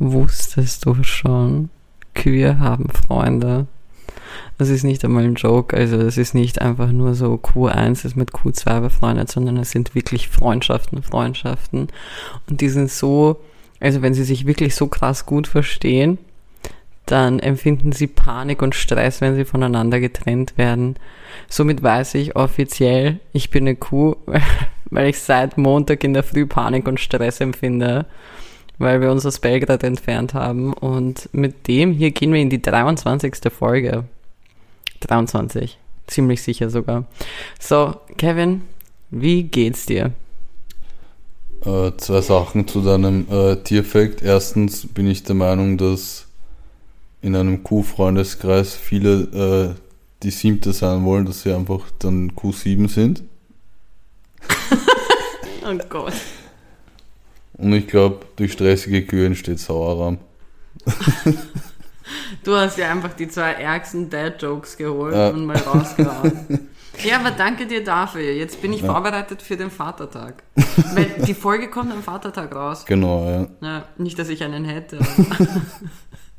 [0.00, 1.68] Wusstest du schon?
[2.14, 3.66] Kühe haben Freunde.
[4.56, 8.16] Das ist nicht einmal ein Joke, also es ist nicht einfach nur so Q1 ist
[8.16, 11.88] mit Q2 befreundet, sondern es sind wirklich Freundschaften, Freundschaften.
[12.48, 13.40] Und die sind so,
[13.78, 16.16] also wenn sie sich wirklich so krass gut verstehen,
[17.04, 20.96] dann empfinden sie Panik und Stress, wenn sie voneinander getrennt werden.
[21.50, 24.16] Somit weiß ich offiziell, ich bin eine Kuh,
[24.90, 28.06] weil ich seit Montag in der Früh Panik und Stress empfinde,
[28.80, 30.72] weil wir uns aus Belgrad entfernt haben.
[30.72, 33.34] Und mit dem hier gehen wir in die 23.
[33.52, 34.04] Folge.
[35.00, 35.78] 23.
[36.06, 37.04] Ziemlich sicher sogar.
[37.60, 38.62] So, Kevin,
[39.10, 40.12] wie geht's dir?
[41.64, 44.22] Äh, zwei Sachen zu deinem äh, Tierfact.
[44.22, 46.26] Erstens bin ich der Meinung, dass
[47.20, 49.74] in einem Kuhfreundeskreis viele, äh,
[50.22, 53.24] die siebte sein wollen, dass sie einfach dann Q7 sind.
[55.66, 56.14] oh Gott.
[57.60, 60.18] Und ich glaube, durch stressige Kühe entsteht Sauerrahm.
[62.42, 65.28] Du hast ja einfach die zwei ärgsten Dad-Jokes geholt ja.
[65.28, 66.68] und mal rausgehauen.
[67.04, 68.20] Ja, aber danke dir dafür.
[68.20, 68.92] Jetzt bin ich ja.
[68.92, 70.42] vorbereitet für den Vatertag.
[70.92, 72.84] Weil die Folge kommt am Vatertag raus.
[72.84, 73.48] Genau, ja.
[73.66, 74.98] ja nicht, dass ich einen hätte.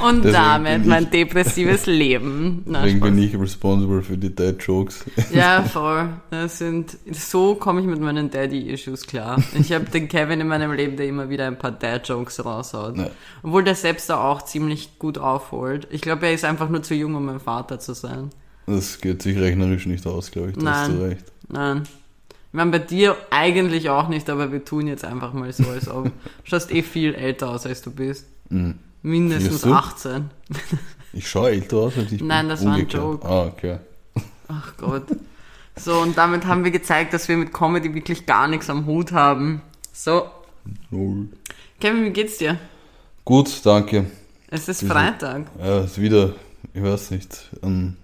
[0.00, 2.64] Und damit mein depressives Leben.
[2.66, 5.04] Deswegen bin ich responsible für die Dad-Jokes.
[5.32, 6.08] Ja, voll.
[6.30, 9.42] Das sind, so komme ich mit meinen Daddy-Issues klar.
[9.58, 12.96] Ich habe den Kevin in meinem Leben, der immer wieder ein paar Dad-Jokes raushaut.
[12.96, 13.10] Ja.
[13.42, 15.86] Obwohl der selbst da auch ziemlich gut aufholt.
[15.90, 18.30] Ich glaube, er ist einfach nur zu jung, um mein Vater zu sein.
[18.66, 20.56] Das geht sich rechnerisch nicht aus, glaube ich.
[20.56, 20.74] Da Nein.
[20.74, 21.24] hast du recht.
[21.48, 21.82] Nein.
[22.54, 25.88] Ich meine, bei dir eigentlich auch nicht, aber wir tun jetzt einfach mal so, als
[25.88, 26.04] ob.
[26.04, 26.10] Du
[26.44, 28.26] schaust eh viel älter aus, als du bist.
[28.48, 28.76] Mhm.
[29.04, 30.30] Mindestens 18.
[31.16, 33.00] Ich schaue älter aus als ich Nein, das umgekehrt.
[33.00, 33.28] war ein Joke.
[33.28, 33.78] Ah, okay.
[34.48, 35.04] Ach Gott.
[35.76, 39.12] So, und damit haben wir gezeigt, dass wir mit Comedy wirklich gar nichts am Hut
[39.12, 39.62] haben.
[39.92, 40.26] So.
[40.90, 41.28] Null.
[41.80, 42.58] Kevin, wie geht's dir?
[43.24, 44.06] Gut, danke.
[44.48, 45.46] Es ist Diese, Freitag.
[45.60, 46.32] Ja, es ist wieder,
[46.72, 47.96] ich weiß nicht, ein,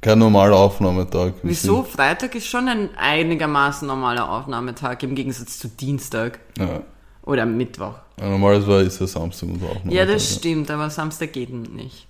[0.00, 1.34] kein normaler Aufnahmetag.
[1.42, 1.82] Wieso?
[1.82, 6.40] Freitag ist schon ein einigermaßen normaler Aufnahmetag im Gegensatz zu Dienstag.
[6.58, 6.80] Ja.
[7.24, 7.94] Oder Mittwoch.
[8.20, 12.06] Ja, normalerweise ist ja Samstag und auch Ja, das stimmt, aber Samstag geht nicht.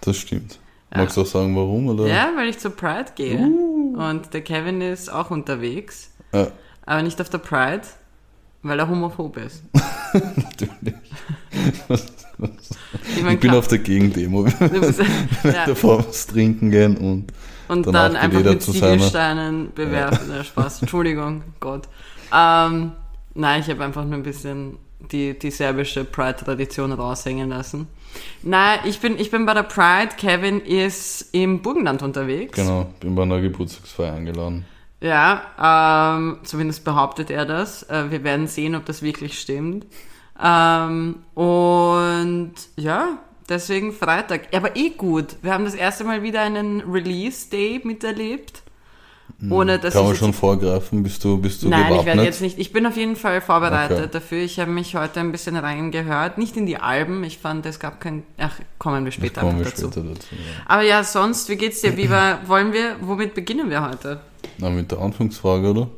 [0.00, 0.58] Das stimmt.
[0.92, 0.98] Ja.
[0.98, 1.88] Magst du auch sagen, warum?
[1.88, 2.06] Oder?
[2.06, 3.38] Ja, weil ich zur Pride gehe.
[3.38, 3.96] Uh.
[3.96, 6.10] Und der Kevin ist auch unterwegs.
[6.32, 6.48] Ja.
[6.84, 7.82] Aber nicht auf der Pride,
[8.62, 9.62] weil er homophob ist.
[10.12, 10.94] Natürlich.
[11.88, 13.58] ich, mein, ich bin klar.
[13.58, 14.46] auf der Gegendemo.
[15.44, 15.66] ja.
[15.66, 17.32] davor was trinken gehen und,
[17.68, 20.30] und dann einfach mit Ziegelsteinen bewerfen.
[20.30, 20.42] Ja.
[20.42, 20.82] Spaß.
[20.82, 21.88] Entschuldigung, Gott.
[22.34, 22.92] Ähm,
[23.34, 24.78] nein, ich habe einfach nur ein bisschen
[25.10, 27.88] die, die serbische Pride-Tradition raushängen lassen.
[28.42, 30.10] Nein, ich bin, ich bin bei der Pride.
[30.16, 32.56] Kevin ist im Burgenland unterwegs.
[32.56, 34.64] Genau, bin bei einer Geburtstagsfeier eingeladen.
[35.00, 37.82] Ja, ähm, zumindest behauptet er das.
[37.84, 39.86] Äh, wir werden sehen, ob das wirklich stimmt.
[40.40, 43.18] Ähm, und ja,
[43.48, 44.54] deswegen Freitag.
[44.54, 45.36] Aber eh gut.
[45.42, 48.61] Wir haben das erste Mal wieder einen Release-Day miterlebt.
[49.42, 49.50] Hm.
[49.50, 51.02] Ohne, dass Kann man schon vorgreifen?
[51.02, 52.00] Bist du, bist du Nein, gewappnet?
[52.00, 52.58] ich werde jetzt nicht.
[52.60, 54.08] Ich bin auf jeden Fall vorbereitet okay.
[54.12, 54.38] dafür.
[54.38, 56.38] Ich habe mich heute ein bisschen reingehört.
[56.38, 57.24] Nicht in die Alben.
[57.24, 58.22] Ich fand, es gab kein.
[58.38, 59.90] Ach, kommen wir später kommen wir dazu.
[59.90, 60.62] Später dazu ja.
[60.66, 61.96] Aber ja, sonst, wie geht's dir?
[61.96, 64.20] Wie war, wollen wir, womit beginnen wir heute?
[64.58, 65.88] Na, mit der Anfangsfrage, oder?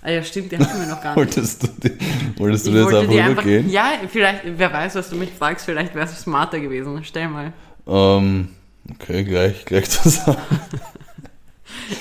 [0.00, 1.36] Ah ja, stimmt, die hatten wir noch gar nicht.
[1.36, 1.90] wolltest du, die,
[2.38, 3.70] wolltest du das einfach übergehen?
[3.70, 7.02] Ja, vielleicht, wer weiß, was du mich fragst, vielleicht wäre es smarter gewesen.
[7.02, 7.52] Stell mal.
[7.88, 8.50] Ähm,
[8.88, 10.38] okay, gleich, gleich zusammen.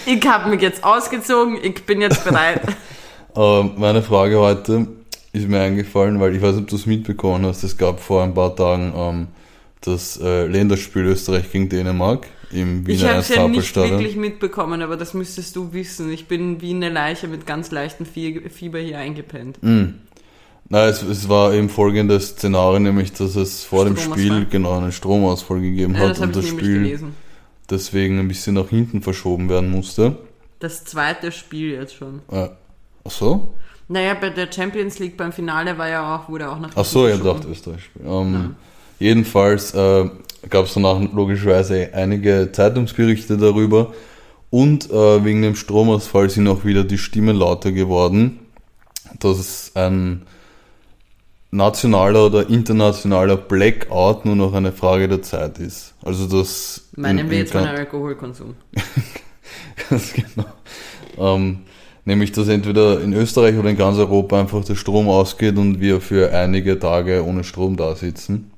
[0.05, 2.61] Ich habe mich jetzt ausgezogen, ich bin jetzt bereit.
[3.35, 4.87] äh, meine Frage heute
[5.31, 7.63] ist mir eingefallen, weil ich weiß nicht, ob du es mitbekommen hast.
[7.63, 9.27] Es gab vor ein paar Tagen ähm,
[9.81, 14.81] das äh, Länderspiel Österreich gegen Dänemark im Wiener Ich habe es ja nicht wirklich mitbekommen,
[14.81, 16.11] aber das müsstest du wissen.
[16.11, 19.57] Ich bin wie eine Leiche mit ganz leichtem Fieber hier eingepennt.
[19.61, 19.95] Mm.
[20.69, 24.91] Nein, es, es, war eben folgendes Szenario, nämlich dass es vor dem Spiel genau einen
[24.91, 27.22] Stromausfall gegeben ja, hat das und das Spiel gelesen
[27.69, 30.17] deswegen ein bisschen nach hinten verschoben werden musste.
[30.59, 32.21] Das zweite Spiel jetzt schon.
[32.31, 32.49] Äh,
[33.03, 33.53] ach so?
[33.87, 36.85] Naja, bei der Champions League beim Finale war ja auch, wurde auch nach hinten Ach
[36.85, 37.89] so, ja, dachte Österreich.
[38.03, 38.55] Ähm,
[38.97, 40.09] jedenfalls äh,
[40.49, 43.93] gab es danach logischerweise einige Zeitungsberichte darüber
[44.49, 48.39] und äh, wegen dem Stromausfall sind auch wieder die Stimmen lauter geworden,
[49.19, 50.23] dass es ein
[51.53, 55.93] nationaler oder internationaler Blackout nur noch eine Frage der Zeit ist.
[56.03, 56.89] Also das.
[56.95, 58.55] Meinen wir jetzt meinen Alkoholkonsum?
[59.89, 60.47] Ganz genau.
[61.17, 61.59] Ähm,
[62.05, 66.01] nämlich, dass entweder in Österreich oder in ganz Europa einfach der Strom ausgeht und wir
[66.01, 68.51] für einige Tage ohne Strom da sitzen.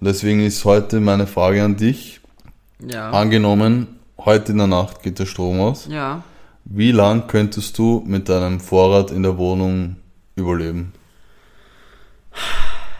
[0.00, 2.20] Und deswegen ist heute meine Frage an dich.
[2.80, 3.10] Ja.
[3.10, 3.88] Angenommen,
[4.18, 5.86] heute in der Nacht geht der Strom aus.
[5.90, 6.24] Ja.
[6.64, 9.96] Wie lang könntest du mit deinem Vorrat in der Wohnung
[10.34, 10.92] überleben?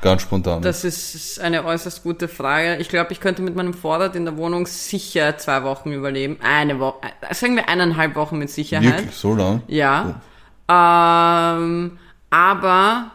[0.00, 0.62] Ganz spontan.
[0.62, 2.76] Das ist eine äußerst gute Frage.
[2.76, 6.38] Ich glaube, ich könnte mit meinem Vorrat in der Wohnung sicher zwei Wochen überleben.
[6.43, 6.99] Eine Woche,
[7.29, 8.99] äh, sagen wir eineinhalb Wochen mit Sicherheit.
[8.99, 9.62] Wirklich, so lang?
[9.69, 10.20] Ja.
[10.69, 11.99] Ähm,
[12.31, 13.11] aber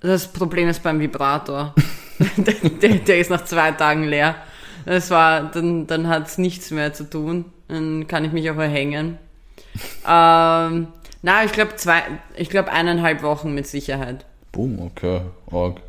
[0.00, 1.74] das Problem ist beim Vibrator.
[2.36, 4.36] der, der, der ist nach zwei Tagen leer.
[4.84, 7.46] Das war, dann, dann hat es nichts mehr zu tun.
[7.68, 9.18] Dann kann ich mich auch erhängen.
[10.06, 10.88] ähm,
[11.22, 12.02] na, ich glaube zwei,
[12.36, 14.24] ich glaube eineinhalb Wochen mit Sicherheit.
[14.52, 15.80] Boom, okay, arg.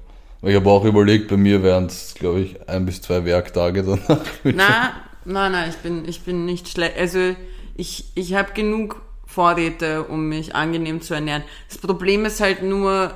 [0.44, 4.22] Ich habe auch überlegt, bei mir wären es, glaube ich, ein bis zwei Werktage danach.
[4.44, 4.94] Na,
[5.24, 6.98] nein, nein, ich bin, ich bin nicht schlecht.
[6.98, 7.36] Also
[7.76, 11.44] ich, ich habe genug Vorräte, um mich angenehm zu ernähren.
[11.70, 13.14] Das Problem ist halt nur,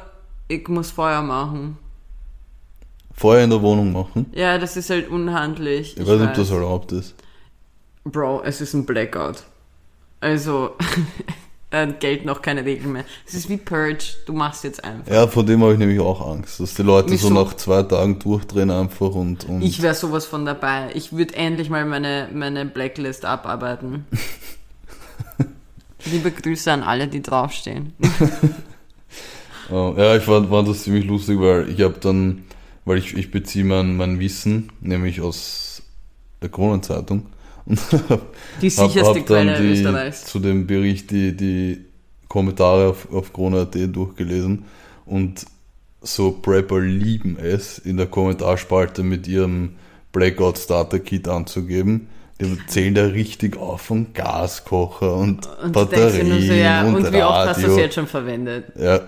[0.47, 1.77] ich muss Feuer machen.
[3.13, 4.27] Feuer in der Wohnung machen?
[4.33, 5.93] Ja, das ist halt unhandlich.
[5.93, 7.15] Ich, ich weiß nicht, ob das erlaubt ist.
[8.03, 9.43] Bro, es ist ein Blackout.
[10.19, 10.75] Also,
[11.75, 13.03] äh, gelten auch keine Regeln mehr.
[13.27, 15.11] Es ist wie Purge, du machst jetzt einfach.
[15.11, 17.27] Ja, vor dem habe ich nämlich auch Angst, dass die Leute Wieso?
[17.27, 19.43] so nach zwei Tagen durchdrehen einfach und.
[19.45, 20.89] und ich wäre sowas von dabei.
[20.93, 24.05] Ich würde endlich mal meine, meine Blacklist abarbeiten.
[26.05, 27.93] Liebe Grüße an alle, die draufstehen.
[29.71, 32.43] ja, ich fand, fand das ziemlich lustig, weil ich habe dann,
[32.85, 35.81] weil ich, ich beziehe mein, mein Wissen, nämlich aus
[36.41, 37.25] der Kronenzeitung.
[38.61, 40.25] Die sicherste hab, Quelle die, Österreichs.
[40.25, 41.85] Zu dem Bericht die, die
[42.27, 44.65] Kommentare auf, auf Krone.at durchgelesen
[45.05, 45.45] und
[46.01, 49.75] so Prepper lieben es, in der Kommentarspalte mit ihrem
[50.11, 52.09] Blackout Starter Kit anzugeben.
[52.39, 57.19] Die zählen da richtig auf von Gaskocher und, und Batterien so, ja, und, und wie
[57.19, 57.27] Radio.
[57.29, 58.65] oft hast du es jetzt schon verwendet?
[58.75, 58.99] Ja,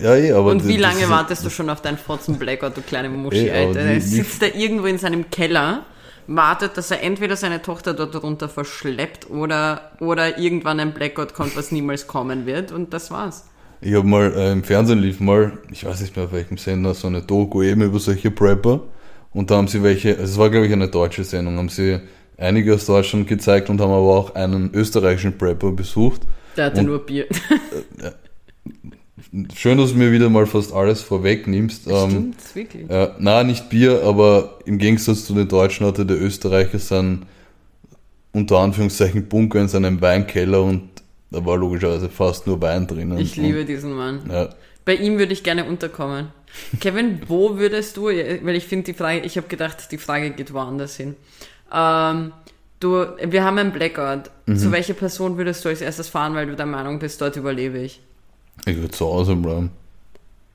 [0.00, 3.08] ja, ja aber Und wie lange wartest du schon auf deinen Fotzen Blackout, du kleine
[3.08, 3.80] Muschi, ey, Alter?
[3.80, 5.84] Er sitzt da irgendwo in seinem Keller
[6.26, 11.56] wartet, dass er entweder seine Tochter dort runter verschleppt oder, oder irgendwann ein Blackout kommt,
[11.56, 13.46] was niemals kommen wird und das war's.
[13.80, 16.94] Ich habe mal äh, im Fernsehen lief mal, ich weiß nicht mehr auf welchem Sender,
[16.94, 18.80] so eine Doku eben über solche Prepper
[19.32, 22.00] und da haben sie welche, also es war glaube ich eine deutsche Sendung, haben sie
[22.38, 26.22] einige aus Deutschland gezeigt und haben aber auch einen österreichischen Prepper besucht.
[26.56, 27.26] Der hatte und, nur Bier.
[28.00, 28.10] Äh,
[29.54, 31.86] Schön, dass du mir wieder mal fast alles vorwegnimmst.
[31.88, 32.90] Ähm, Stimmt, wirklich.
[32.90, 37.26] Äh, na, nicht Bier, aber im Gegensatz zu den Deutschen hatte der Österreicher seinen
[38.32, 40.82] unter Anführungszeichen Bunker in seinem Weinkeller und
[41.30, 43.18] da war logischerweise fast nur Wein drinnen.
[43.18, 44.20] Ich liebe diesen Mann.
[44.30, 44.50] Ja.
[44.84, 46.28] Bei ihm würde ich gerne unterkommen.
[46.80, 50.52] Kevin, wo würdest du, weil ich finde die Frage, ich habe gedacht, die Frage geht
[50.52, 51.16] woanders hin.
[51.72, 52.32] Ähm,
[52.78, 54.30] du, wir haben einen Blackout.
[54.46, 54.56] Mhm.
[54.56, 57.78] Zu welcher Person würdest du als erstes fahren, weil du der Meinung bist, dort überlebe
[57.78, 58.00] ich?
[58.66, 59.70] Ich würde zu Hause bleiben.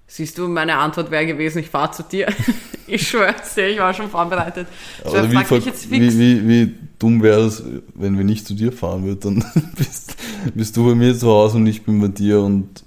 [0.05, 2.27] Siehst du, meine Antwort wäre gewesen, ich fahre zu dir.
[2.87, 4.67] ich schwör's dir, ich war schon vorbereitet.
[4.99, 7.63] Ich also wie, wie, wie, wie, dumm wäre es,
[7.95, 10.17] wenn wir nicht zu dir fahren würden, dann bist,
[10.53, 12.83] bist, du bei mir zu Hause und ich bin bei dir und...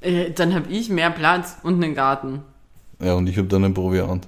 [0.00, 2.40] Äh, dann habe ich mehr Platz und einen Garten.
[3.00, 4.26] Ja, und ich habe dann einen Proviant.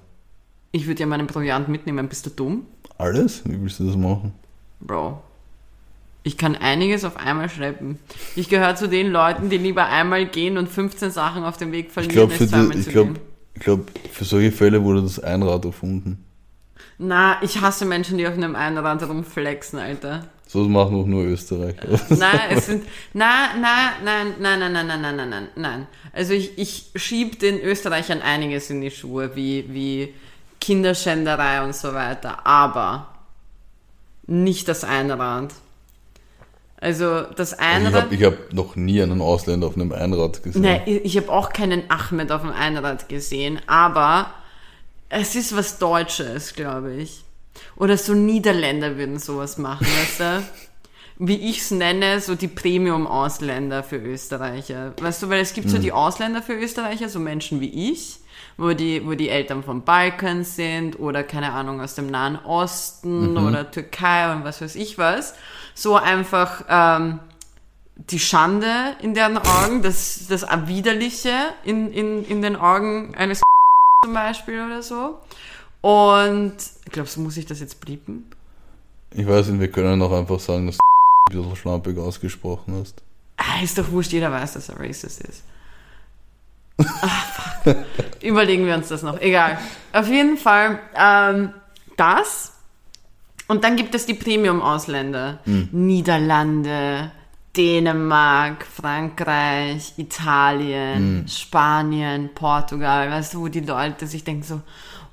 [0.70, 2.66] Ich würde ja meinen Proviant mitnehmen, bist du dumm?
[2.98, 3.42] Alles?
[3.46, 4.32] Wie willst du das machen?
[4.80, 5.22] Bro,
[6.24, 7.98] ich kann einiges auf einmal schleppen.
[8.34, 11.92] Ich gehöre zu den Leuten, die lieber einmal gehen und 15 Sachen auf dem Weg
[11.92, 13.18] verlieren, ich glaub, als zweimal ich zu glaub, gehen.
[13.54, 16.24] Ich glaube, für solche Fälle wurde das Einrad erfunden.
[16.96, 20.26] Na, ich hasse Menschen, die auf einem Einrad rumflexen, Alter.
[20.46, 22.00] So machen auch nur Österreicher.
[22.08, 25.86] nein, es sind, na, na, nein, nein, nein, nein, nein, nein, nein, nein, nein.
[26.12, 30.14] Also ich, ich schieb den Österreichern einiges in die Schuhe, wie, wie
[30.60, 33.08] Kinderschänderei und so weiter, aber
[34.26, 35.52] nicht das Einrad.
[36.84, 38.12] Also das Einrad.
[38.12, 40.60] Ich habe hab noch nie einen Ausländer auf einem Einrad gesehen.
[40.60, 44.34] Nein, ich habe auch keinen Ahmed auf einem Einrad gesehen, aber
[45.08, 47.24] es ist was Deutsches, glaube ich.
[47.76, 50.42] Oder so Niederländer würden sowas machen, weißt du?
[51.26, 54.92] Wie ich es nenne, so die Premium-Ausländer für Österreicher.
[55.00, 55.82] Weißt du, weil es gibt so mhm.
[55.82, 58.18] die Ausländer für Österreicher, so Menschen wie ich,
[58.58, 63.30] wo die, wo die Eltern vom Balkan sind oder keine Ahnung aus dem Nahen Osten
[63.30, 63.46] mhm.
[63.46, 65.34] oder Türkei und was weiß ich was
[65.74, 67.20] so einfach ähm,
[67.96, 71.32] die Schande in deren Augen, das, das Erwiderliche
[71.64, 73.42] in, in, in den Augen eines
[74.04, 75.20] zum Beispiel oder so.
[75.80, 76.56] Und
[76.90, 78.30] glaubst du, muss ich das jetzt blieben?
[79.10, 80.78] Ich weiß nicht, wir können auch einfach sagen, dass
[81.30, 83.02] du ein bisschen schlampig ausgesprochen hast.
[83.36, 85.44] Ah, ist doch wurscht, jeder weiß, dass er racist ist.
[86.78, 87.66] Ach.
[88.22, 89.20] Überlegen wir uns das noch.
[89.20, 89.58] Egal.
[89.92, 91.52] Auf jeden Fall, ähm,
[91.96, 92.53] das
[93.48, 95.40] und dann gibt es die Premium-Ausländer.
[95.44, 95.68] Mhm.
[95.72, 97.10] Niederlande,
[97.56, 101.28] Dänemark, Frankreich, Italien, mhm.
[101.28, 104.62] Spanien, Portugal, weißt du, wo die Leute sich denken so,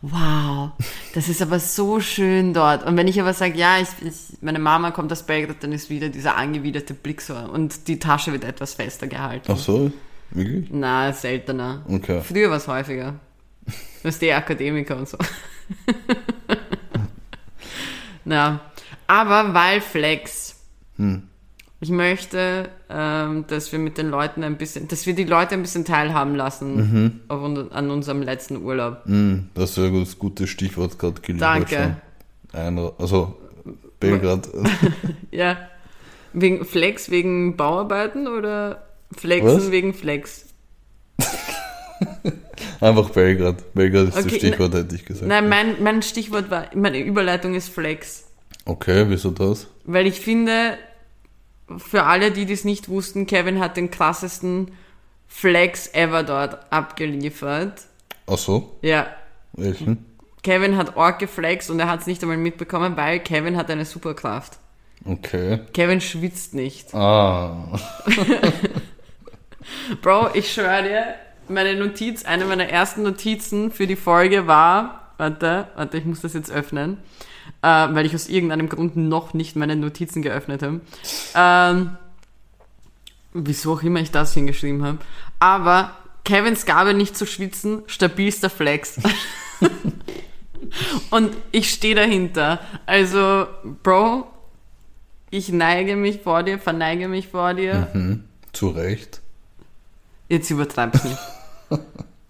[0.02, 0.72] wow,
[1.14, 2.86] das ist aber so schön dort.
[2.86, 5.90] Und wenn ich aber sage, ja, ich, ich, meine Mama kommt aus Belgrad, dann ist
[5.90, 9.52] wieder dieser angewiderte Blick so und die Tasche wird etwas fester gehalten.
[9.52, 9.92] Ach so,
[10.32, 10.70] wirklich?
[10.72, 11.84] Na, seltener.
[11.88, 12.22] Okay.
[12.22, 13.16] Früher war es häufiger.
[13.66, 13.74] Du
[14.04, 15.18] bist eh Akademiker und so.
[18.32, 18.62] Na,
[19.08, 20.56] aber weil Flex.
[20.96, 21.24] Hm.
[21.82, 25.64] Ich möchte, ähm, dass wir mit den Leuten ein bisschen, dass wir die Leute ein
[25.64, 29.04] bisschen teilhaben lassen auf, un- an unserem letzten Urlaub.
[29.06, 31.56] Hm, das ist ja das gute Stichwort gerade geliefert.
[31.72, 31.98] Danke.
[32.54, 33.36] Ein, also,
[34.00, 34.48] Belgrad.
[35.32, 35.58] Ja.
[36.34, 39.72] Wegen Flex wegen Bauarbeiten oder Flexen Was?
[39.72, 40.51] wegen Flex?
[42.82, 43.74] Einfach Belgrad.
[43.74, 45.28] Belgrad ist Okay, das Stichwort, hätte ich gesagt.
[45.28, 48.28] Nein, mein, mein Stichwort war, meine Überleitung ist Flex.
[48.66, 49.68] Okay, wieso das?
[49.86, 50.78] Weil ich finde,
[51.78, 54.72] für alle, die das nicht wussten, Kevin hat den krassesten
[55.28, 57.82] Flex ever dort abgeliefert.
[58.28, 59.08] Ach so, Ja,
[59.54, 60.06] welchen?
[60.44, 63.86] Kevin hat Ork geflext und er hat es nicht einmal mitbekommen, weil Kevin hat eine
[63.86, 64.58] Superkraft.
[65.06, 65.60] Okay.
[65.74, 66.94] Kevin schwitzt nicht.
[66.96, 67.80] Ah.
[70.02, 71.16] Bro, ich schwöre dir,
[71.52, 76.34] meine Notiz, eine meiner ersten Notizen für die Folge war, warte, warte, ich muss das
[76.34, 76.98] jetzt öffnen,
[77.62, 80.82] äh, weil ich aus irgendeinem Grund noch nicht meine Notizen geöffnet habe.
[81.36, 81.98] Ähm,
[83.34, 84.98] wieso auch immer ich das hingeschrieben habe.
[85.40, 89.00] Aber Kevins Gabe nicht zu schwitzen, stabilster Flex.
[91.10, 92.60] Und ich stehe dahinter.
[92.86, 93.48] Also,
[93.84, 94.28] Bro,
[95.30, 97.88] ich neige mich vor dir, verneige mich vor dir.
[97.92, 99.22] Hm, zu Recht.
[100.30, 101.18] Jetzt übertreib's nicht.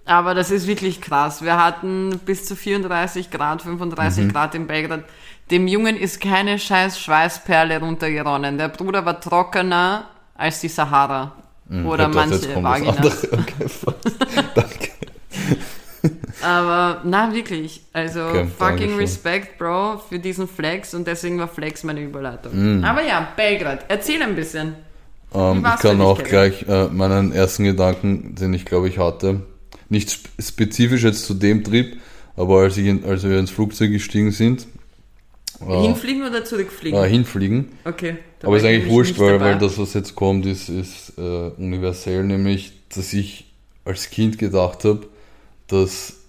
[0.05, 1.41] Aber das ist wirklich krass.
[1.43, 4.31] Wir hatten bis zu 34 Grad, 35 Mhm.
[4.33, 5.03] Grad in Belgrad.
[5.51, 8.57] Dem Jungen ist keine scheiß Schweißperle runtergeronnen.
[8.57, 10.05] Der Bruder war trockener
[10.36, 11.33] als die Sahara.
[11.86, 13.27] Oder dachte, jetzt manche Vaginas.
[13.31, 13.65] Okay.
[14.55, 14.89] Danke.
[16.41, 17.81] Aber na wirklich.
[17.93, 18.98] Also Okay, fucking.
[18.98, 22.77] Respekt, Bro, für diesen Flex und deswegen war Flex meine Überleitung.
[22.79, 22.83] Mhm.
[22.83, 23.86] Aber ja, Belgrad.
[23.88, 24.75] Erzähl ein bisschen.
[25.33, 29.41] Ähm, ich kann auch gleich äh, meinen ersten Gedanken, den ich glaube ich hatte,
[29.89, 31.97] nicht sp spezifisch jetzt zu dem Trip,
[32.35, 34.67] aber als, ich in, als wir ins Flugzeug gestiegen sind,
[35.67, 37.01] äh, Hinfliegen oder zurückfliegen?
[37.01, 37.69] äh, hinfliegen.
[37.85, 38.15] Okay.
[38.43, 42.23] Aber ist ich eigentlich wurscht, weil, weil das, was jetzt kommt, ist, ist äh, universell,
[42.23, 43.45] nämlich, dass ich
[43.85, 45.07] als Kind gedacht habe,
[45.67, 46.21] dass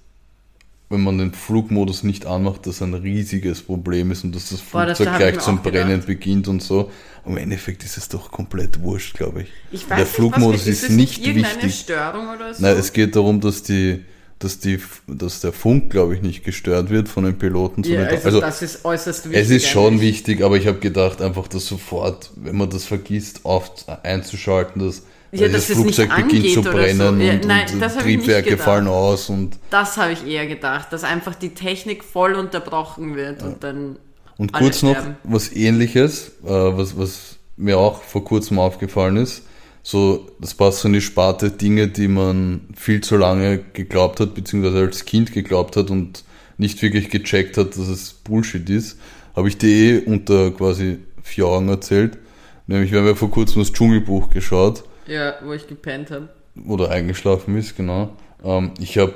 [0.93, 4.87] wenn man den Flugmodus nicht anmacht, das ein riesiges Problem ist und dass das Boah,
[4.87, 5.63] das Flugzeug hab ich gleich zum.
[5.63, 6.91] Brennen beginnt und so.
[7.25, 9.49] Im Endeffekt ist es doch komplett wurscht, glaube ich.
[9.71, 11.75] Ich weiß der nicht, Flugmodus ist, es nicht wichtig.
[11.75, 12.63] Störung oder so?
[12.63, 14.05] Nein, es geht darum, dass die,
[14.39, 17.83] dass die, dass der Funk, glaube ich, nicht gestört wird von den Piloten.
[17.85, 19.41] ja, sondern- also, das ist äußerst wichtig.
[19.41, 20.11] es ist schon eigentlich.
[20.15, 25.05] wichtig, aber ich habe gedacht, einfach, dass sofort, wenn man das vergisst, oft einzuschalten, dass
[25.35, 27.25] Ja, das Flugzeug beginnt zu brennen so.
[27.25, 31.35] Ja, und, nein, und Triebwerke fallen aus und, Das habe ich eher gedacht, dass einfach
[31.35, 33.97] die Technik voll unterbrochen wird und dann.
[34.37, 35.17] und kurz noch sterben.
[35.25, 39.43] was ähnliches, äh, was, was mir auch vor kurzem aufgefallen ist.
[39.83, 44.35] So, das passt so in die Sparte Dinge, die man viel zu lange geglaubt hat,
[44.35, 46.25] beziehungsweise als Kind geglaubt hat und
[46.59, 48.99] nicht wirklich gecheckt hat, dass es Bullshit ist.
[49.35, 52.19] Habe ich dir eh unter quasi vier Augen erzählt.
[52.67, 54.85] Nämlich, wir haben ja vor kurzem das Dschungelbuch geschaut.
[55.13, 56.29] Ja, wo ich gepennt habe.
[56.67, 58.17] oder eingeschlafen ist, genau.
[58.45, 59.15] Ähm, ich habe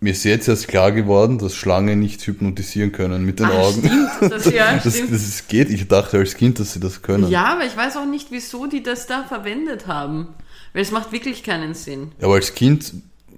[0.00, 3.78] mir ist jetzt erst klar geworden, dass Schlangen nicht hypnotisieren können mit den Ah, Augen.
[4.18, 5.12] stimmt, das- ja, das, stimmt.
[5.12, 5.70] das geht.
[5.70, 7.28] Ich dachte als Kind, dass sie das können.
[7.30, 10.26] Ja, aber ich weiß auch nicht, wieso die das da verwendet haben.
[10.72, 12.10] Weil es macht wirklich keinen Sinn.
[12.20, 12.92] Aber als Kind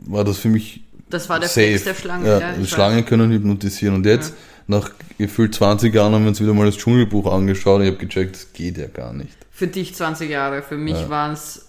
[0.06, 1.66] war das für mich Das war der safe.
[1.78, 2.26] Flex der Schlange.
[2.28, 3.96] Ja, Ja, Schlangen können hypnotisieren.
[3.96, 4.32] Und jetzt,
[4.66, 8.06] nach gefühlt 20 Jahren, haben wir uns wieder mal das Dschungelbuch angeschaut und ich habe
[8.06, 9.36] gecheckt, das geht ja gar nicht.
[9.50, 11.08] Für dich 20 Jahre, für mich Ja.
[11.10, 11.63] waren es.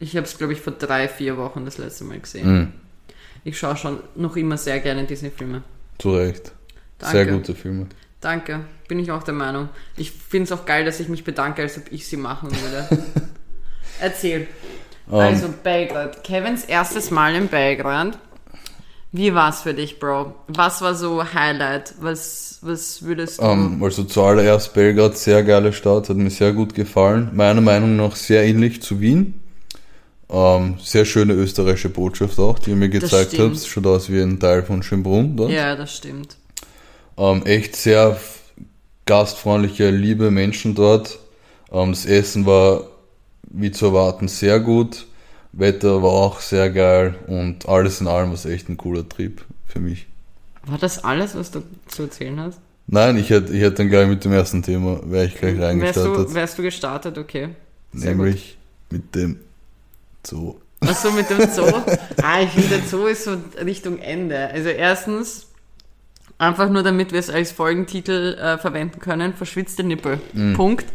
[0.00, 2.52] Ich habe es, glaube ich, vor drei, vier Wochen das letzte Mal gesehen.
[2.52, 2.72] Mhm,
[3.44, 5.62] Ich schaue schon noch immer sehr gerne Disney-Filme.
[5.98, 6.52] zu Recht.
[6.98, 7.16] Danke.
[7.16, 7.86] Sehr gute Filme.
[8.20, 9.68] Danke, bin ich auch der Meinung.
[9.96, 12.88] Ich finde es auch geil, dass ich mich bedanke, als ob ich sie machen würde.
[14.00, 14.46] Erzähl.
[15.08, 16.24] Ähm, Also Belgrad.
[16.24, 18.18] Kevins erstes Mal in Belgrad.
[19.16, 20.34] Wie war's für dich, Bro?
[20.48, 21.94] Was war so Highlight?
[22.00, 23.44] Was, was würdest du...
[23.44, 27.30] Ähm, also zuallererst Belgrad, sehr geile Stadt, hat mir sehr gut gefallen.
[27.32, 29.40] Meiner Meinung nach sehr ähnlich zu Wien.
[30.28, 33.56] Ähm, sehr schöne österreichische Botschaft auch, die ihr mir gezeigt habt.
[33.64, 35.52] Schaut aus wie ein Teil von Schönbrunn dort.
[35.52, 36.36] ja, das stimmt.
[37.16, 38.18] Ähm, echt sehr
[39.06, 41.20] gastfreundliche, liebe Menschen dort.
[41.70, 42.82] Das Essen war
[43.44, 45.06] wie zu erwarten sehr gut.
[45.56, 49.44] Wetter war auch sehr geil und alles in allem war es echt ein cooler Trip
[49.66, 50.06] für mich.
[50.66, 52.60] War das alles, was du zu erzählen hast?
[52.86, 55.64] Nein, ich hätte ich hätte dann gleich mit dem ersten Thema, wäre ich gleich Wärst
[55.64, 56.28] reingestartet.
[56.30, 57.18] du, wärst du gestartet?
[57.18, 57.50] Okay.
[57.92, 58.24] Sehr gut.
[58.24, 58.58] nämlich
[58.90, 59.38] mit dem
[60.26, 60.56] Zoo.
[60.80, 61.64] Achso, mit dem Zoo.
[62.22, 64.48] ah, ich finde, der Zoo ist so Richtung Ende.
[64.48, 65.46] Also erstens,
[66.46, 70.20] einfach nur damit wir es als Folgentitel äh, verwenden können, verschwitzte Nippel.
[70.32, 70.54] Mhm.
[70.54, 70.86] Punkt.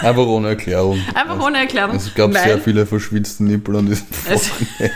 [0.00, 1.00] Einfach ohne Erklärung.
[1.14, 1.96] Einfach ohne Erklärung.
[1.96, 4.94] Es gab sehr viele verschwitzte Nippel an diesem Wochenende.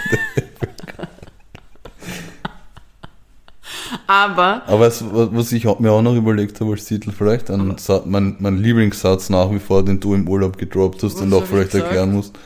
[4.07, 4.63] Aber.
[4.67, 8.37] Aber es, was ich mir auch noch überlegt habe als Titel, vielleicht ein Sa mein,
[8.39, 12.13] mein Lieblingssatz nach wie vor, den du im Urlaub gedroppt hast und auch vielleicht erklären
[12.13, 12.37] musst.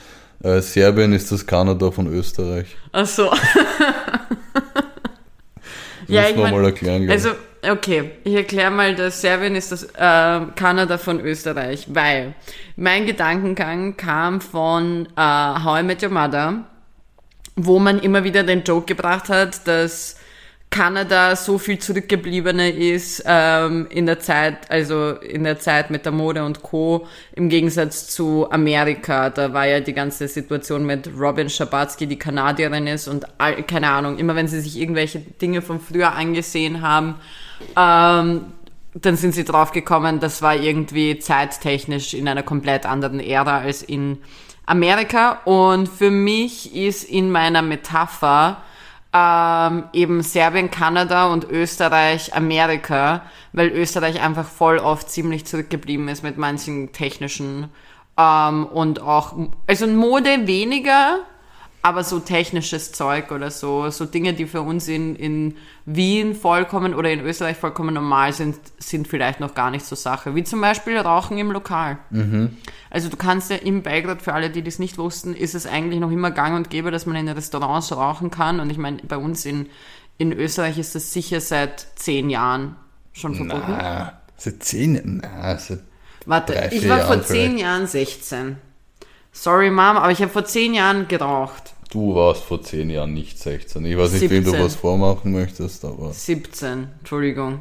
[0.43, 2.77] Äh, Serbien ist das Kanada von Österreich.
[2.93, 3.31] Ach so.
[6.09, 7.11] Ja, ich mein, mal erklären.
[7.11, 7.31] Also,
[7.63, 12.35] okay, ich erkläre mal, dass Serbien ist das äh, Kanada von Österreich, weil
[12.77, 16.65] mein Gedankengang kam von äh, How I Met Your Mother,
[17.57, 20.17] wo man immer wieder den Joke gebracht hat, dass
[20.75, 26.11] Kanada so viel zurückgebliebener ist ähm, in der Zeit, also in der Zeit mit der
[26.11, 27.07] Mode und Co.
[27.37, 29.31] im Gegensatz zu Amerika.
[29.31, 33.89] Da war ja die ganze Situation mit Robin Schabatsky, die Kanadierin ist und all, keine
[33.89, 37.21] Ahnung, immer wenn sie sich irgendwelche Dinge von früher angesehen haben,
[37.77, 38.47] ähm,
[38.95, 44.19] dann sind sie draufgekommen, das war irgendwie zeittechnisch in einer komplett anderen Ära als in
[44.67, 45.39] Amerika.
[45.45, 48.61] Und für mich ist in meiner Metapher
[49.15, 56.25] ähm, eben Serbien, Kanada und Österreich, Amerika, weil Österreich einfach voll oft ziemlich zurückgeblieben ist
[56.25, 57.71] mit manchen technischen
[58.19, 59.35] ähm, und auch,
[59.69, 61.21] also Mode weniger,
[61.85, 66.95] aber so technisches Zeug oder so, so Dinge, die für uns in, in Wien vollkommen
[66.95, 70.35] oder in Österreich vollkommen normal sind, sind vielleicht noch gar nicht so Sache.
[70.35, 71.99] Wie zum Beispiel Rauchen im Lokal.
[72.89, 76.01] Also du kannst ja in Belgrad, für alle, die das nicht wussten, ist es eigentlich
[76.01, 78.61] noch immer gang und gäbe, dass man in Restaurants rauchen kann.
[78.61, 79.67] Und ich meine, bei uns in,
[80.17, 82.77] in Österreich ist das sicher seit zehn Jahren
[83.13, 83.63] schon verboten.
[83.69, 85.81] Na, seit zehn, na, seit
[86.25, 87.63] Warte, drei, ich war Jahren vor zehn vielleicht.
[87.63, 88.57] Jahren 16.
[89.33, 91.74] Sorry, Mom, aber ich habe vor zehn Jahren geraucht.
[91.95, 93.85] Du warst vor zehn Jahren nicht 16.
[93.85, 94.65] Ich weiß nicht, wem du 17.
[94.65, 97.61] was vormachen möchtest, aber 17, Entschuldigung.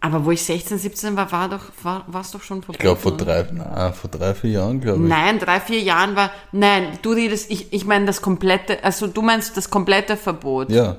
[0.00, 2.72] Aber wo ich 16, 17 war, war doch, war, es doch schon verboten.
[2.74, 5.08] ich glaube vor drei, na, vor drei, vier Jahren, glaube ich.
[5.08, 6.30] Nein, drei, vier Jahren war.
[6.52, 10.70] Nein, du redest, ich, ich meine das komplette, also du meinst das komplette Verbot.
[10.70, 10.98] Ja,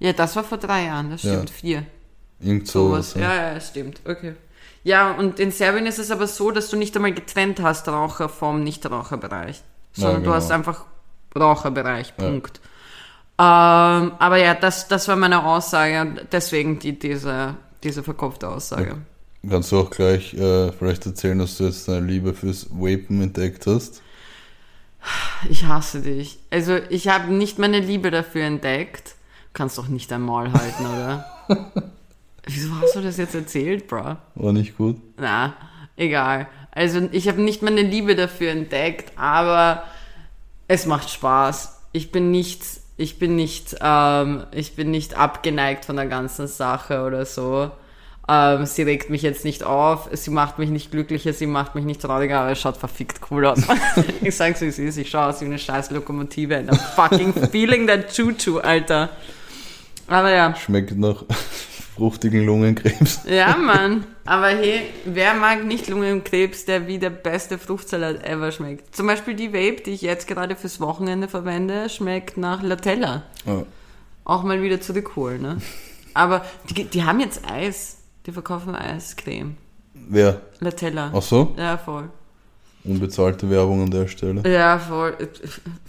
[0.00, 1.32] Ja, das war vor drei Jahren, das Ja.
[1.32, 1.86] stimmt, vier.
[2.40, 3.12] irgend Sowas.
[3.12, 3.22] sowas.
[3.22, 4.34] Ja, ja, stimmt, okay.
[4.84, 8.28] Ja, und in Serbien ist es aber so, dass du nicht einmal getrennt hast, Raucher
[8.28, 9.62] vom Nichtraucherbereich.
[9.94, 10.32] Sondern genau.
[10.32, 10.84] du hast einfach
[11.36, 12.60] Raucherbereich, Punkt.
[13.40, 18.96] Ähm, aber ja, das, das war meine Aussage deswegen die, diese, diese verkopfte Aussage.
[19.48, 23.66] Kannst du auch gleich äh, vielleicht erzählen, dass du jetzt deine Liebe fürs Vapen entdeckt
[23.66, 24.02] hast?
[25.48, 26.40] Ich hasse dich.
[26.50, 29.14] Also ich habe nicht meine Liebe dafür entdeckt.
[29.44, 31.24] Du kannst doch nicht dein Maul halten, oder?
[32.44, 34.16] Wieso hast du das jetzt erzählt, bro?
[34.34, 34.96] War nicht gut?
[35.16, 35.54] Na,
[35.96, 36.48] egal.
[36.72, 39.84] Also ich habe nicht meine Liebe dafür entdeckt, aber
[40.68, 41.80] es macht Spaß.
[41.92, 42.62] Ich bin nicht,
[42.96, 47.70] ich bin nicht, ähm, ich bin nicht abgeneigt von der ganzen Sache oder so.
[48.30, 51.84] Ähm, sie regt mich jetzt nicht auf, sie macht mich nicht glücklicher, sie macht mich
[51.84, 53.60] nicht trauriger, aber es schaut verfickt cool aus.
[54.20, 57.32] ich sag's wie es ist, ich schaue aus wie eine scheiß Lokomotive and I'm fucking
[57.50, 59.08] feeling that choo-choo, Alter.
[60.06, 60.54] Aber ja.
[60.54, 61.24] Schmeckt nach
[61.98, 63.22] fruchtigen Lungenkrebs.
[63.28, 64.04] Ja, Mann.
[64.24, 68.94] Aber hey, wer mag nicht Lungenkrebs, der wie der beste Fruchtsalat ever schmeckt?
[68.94, 73.24] Zum Beispiel die Vape, die ich jetzt gerade fürs Wochenende verwende, schmeckt nach Latella.
[73.44, 73.64] Ja.
[74.24, 75.56] Auch mal wieder zurückholen, ne?
[76.14, 77.98] Aber die, die haben jetzt Eis.
[78.26, 79.56] Die verkaufen Eiscreme.
[79.94, 80.40] Wer?
[80.60, 81.10] Latella.
[81.14, 81.54] Ach so?
[81.56, 82.10] Ja, voll.
[82.88, 84.42] Unbezahlte Werbung an der Stelle.
[84.50, 85.16] Ja, voll.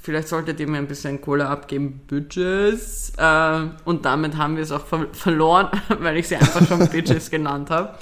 [0.02, 3.14] Vielleicht solltet ihr mir ein bisschen Cola abgeben, Bitches.
[3.18, 7.30] Ähm, und damit haben wir es auch ver verloren, weil ich sie einfach schon Bitches
[7.32, 7.96] genannt habe.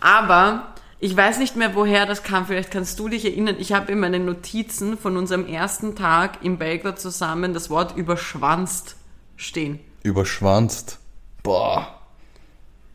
[0.00, 2.46] Aber ich weiß nicht mehr, woher das kam.
[2.46, 3.56] Vielleicht kannst du dich erinnern.
[3.58, 8.96] Ich habe in meinen Notizen von unserem ersten Tag in Belgrad zusammen das Wort überschwanzt
[9.36, 9.78] stehen.
[10.02, 10.98] Überschwanzt.
[11.42, 11.94] Boah.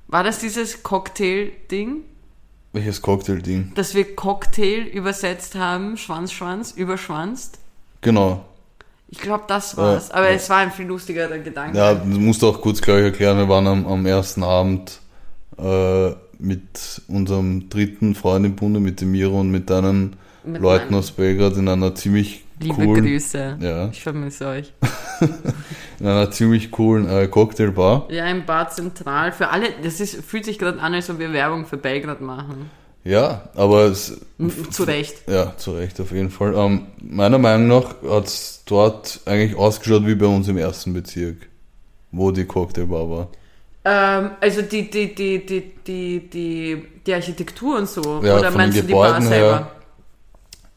[0.07, 2.03] War das dieses Cocktail-Ding?
[2.73, 3.73] Welches Cocktail-Ding?
[3.75, 7.59] Dass wir Cocktail übersetzt haben, Schwanz, Schwanz, überschwanzt?
[8.01, 8.43] Genau.
[9.09, 10.09] Ich glaube, das war's.
[10.09, 10.36] Aber ja.
[10.36, 11.77] es war ein viel lustigerer Gedanke.
[11.77, 14.99] Ja, du musst auch kurz gleich erklären, wir waren am, am ersten Abend
[15.59, 16.09] äh,
[16.39, 21.58] mit unserem dritten Freund im Bunde, mit dem Miro und mit deinen Leuten aus Belgrad
[21.58, 23.58] in einer ziemlich Liebe coolen, Grüße.
[23.62, 23.89] Ja.
[23.89, 24.73] Ich vermisse euch.
[25.99, 28.08] in einer ziemlich coolen äh, Cocktailbar.
[28.10, 29.32] Ja, im Bad Zentral.
[29.32, 32.69] Für alle, das ist, fühlt sich gerade an, als ob wir Werbung für Belgrad machen.
[33.03, 34.21] Ja, aber es,
[34.71, 35.27] Zu Recht.
[35.27, 36.53] ja, zu Recht auf jeden Fall.
[36.56, 41.49] Ähm, meiner Meinung nach hat es dort eigentlich ausgeschaut wie bei uns im ersten Bezirk,
[42.12, 43.27] wo die Cocktailbar war.
[43.86, 48.21] Ähm, also die, die, die, die, die, die, die Architektur und so.
[48.23, 49.58] Ja, Oder von meinst den du die Bar selber?
[49.58, 49.71] her.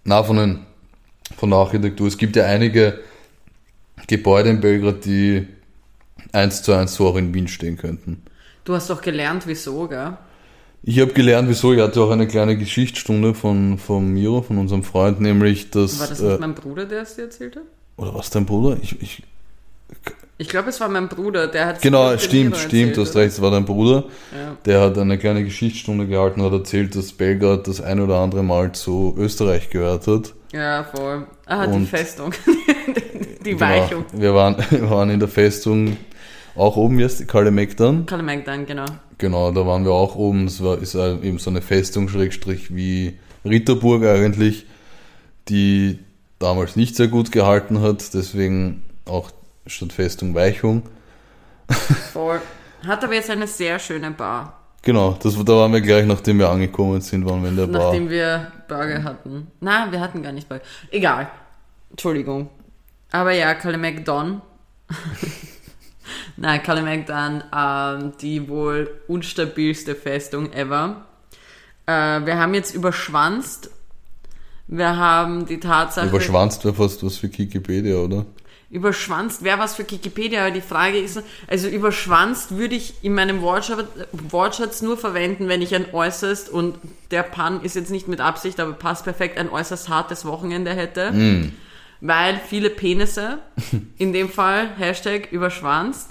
[0.06, 0.66] Na, von, den,
[1.36, 2.06] von der Architektur.
[2.06, 3.00] Es gibt ja einige
[4.06, 5.46] Gebäude in Belgrad, die
[6.32, 8.22] eins zu eins so auch in Wien stehen könnten.
[8.64, 10.16] Du hast doch gelernt, wieso, gell?
[10.82, 11.72] Ich habe gelernt, wieso.
[11.72, 15.98] Ich hatte auch eine kleine Geschichtsstunde von, von Miro, von unserem Freund, nämlich dass.
[15.98, 17.64] War das äh, nicht mein Bruder, der es dir erzählt hat?
[17.96, 18.78] oder was dein Bruder?
[18.82, 19.22] Ich, ich,
[20.38, 23.40] Ich glaube, es war mein Bruder, der hat Genau, stimmt, stimmt, du hast recht, es
[23.40, 24.04] war dein Bruder.
[24.32, 24.56] Ja.
[24.66, 28.42] Der hat eine kleine Geschichtsstunde gehalten und hat erzählt, dass Belgrad das ein oder andere
[28.42, 30.34] Mal zu Österreich gehört hat.
[30.52, 31.26] Ja, voll.
[31.46, 32.32] Ah, die Und- Festung.
[33.44, 33.60] die Genau.
[33.60, 34.04] Weichung.
[34.12, 35.96] Wir waren, wir waren in der Festung
[36.54, 38.04] auch oben jetzt, Kalle dann.
[38.06, 38.84] Kalle Magdan, genau.
[39.18, 40.46] Genau, da waren wir auch oben.
[40.46, 44.66] Es war, ist eben so eine Festung, Schrägstrich, wie Ritterburg eigentlich,
[45.48, 45.98] die
[46.38, 49.30] damals nicht sehr gut gehalten hat, deswegen auch
[49.66, 50.82] statt Festung Weichung.
[52.12, 52.40] Voll.
[52.86, 54.60] Hat aber jetzt eine sehr schöne Bar.
[54.82, 57.86] Genau, das, da waren wir gleich, nachdem wir angekommen sind, waren wir in der Bar.
[57.86, 59.48] Nachdem wir Burger hatten.
[59.60, 60.62] Na, wir hatten gar nicht Burger.
[60.90, 61.28] Egal.
[61.90, 62.48] Entschuldigung.
[63.10, 64.40] Aber ja, Kalle McDon.
[66.36, 71.06] Nein, Kalle McDon, ähm, die wohl unstabilste Festung ever.
[71.86, 73.70] Äh, wir haben jetzt überschwanzt.
[74.68, 76.08] Wir haben die Tatsache.
[76.08, 78.26] Überschwanzt wäre fast was für Wikipedia, oder?
[78.68, 83.40] Überschwanzt wäre was für Wikipedia, aber die Frage ist, also überschwanzt würde ich in meinem
[83.40, 86.76] Wortschatz, Wortschatz nur verwenden, wenn ich ein äußerst, und
[87.12, 91.12] der Pun ist jetzt nicht mit Absicht, aber passt perfekt, ein äußerst hartes Wochenende hätte.
[92.00, 93.38] Weil viele Penisse,
[93.98, 96.10] in dem Fall, Hashtag überschwanzt.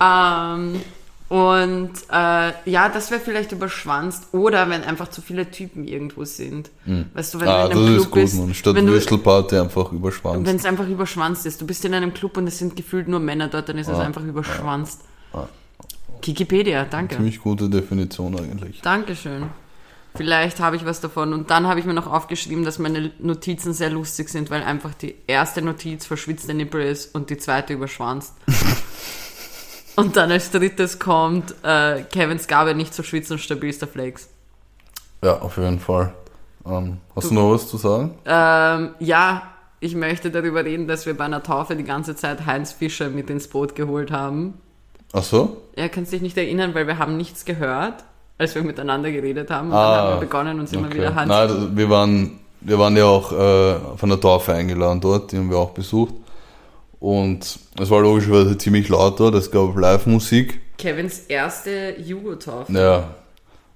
[0.00, 0.82] Ähm,
[1.28, 4.28] und äh, ja, das wäre vielleicht überschwanzt.
[4.32, 6.70] Oder wenn einfach zu viele Typen irgendwo sind.
[7.14, 8.54] Weißt du, wenn ah, du in einem Club gut, bist, man.
[8.54, 10.46] Statt wenn du, Würstelparty einfach überschwanzt.
[10.46, 11.60] wenn es einfach überschwanzt ist.
[11.60, 13.98] Du bist in einem Club und es sind gefühlt nur Männer dort, dann ist es
[13.98, 15.02] einfach überschwanzt.
[16.28, 17.16] Wikipedia, danke.
[17.16, 18.82] Ziemlich gute Definition eigentlich.
[18.82, 19.46] Dankeschön.
[20.14, 21.32] Vielleicht habe ich was davon.
[21.32, 24.92] Und dann habe ich mir noch aufgeschrieben, dass meine Notizen sehr lustig sind, weil einfach
[24.94, 28.34] die erste Notiz verschwitzte Nippel ist und die zweite überschwanzt.
[29.98, 34.28] und dann als drittes kommt äh, Kevins Gabe nicht so schwitzen, stabilster Flakes.
[35.22, 36.12] Ja, auf jeden Fall.
[36.66, 38.14] Ähm, hast Du- noch was zu sagen?
[38.26, 39.42] Ähm, ja,
[39.80, 43.30] ich möchte darüber reden, dass wir bei einer Taufe die ganze Zeit Heinz Fischer mit
[43.30, 44.54] ins Boot geholt haben.
[45.12, 45.56] Ach so?
[45.74, 48.04] Er kann sich nicht erinnern, weil wir haben nichts gehört,
[48.38, 49.68] als wir miteinander geredet haben.
[49.68, 52.78] Und Ah, dann haben wir begonnen und sind immer wieder Heinz Nein, wir waren, wir
[52.78, 56.14] waren ja auch äh, von der Taufe eingeladen dort, die haben wir auch besucht.
[57.00, 60.60] Und es war logischerweise ziemlich laut dort, es gab Live-Musik.
[60.78, 62.72] Kevins erste Jugo-Taufe.
[62.72, 63.14] Ja,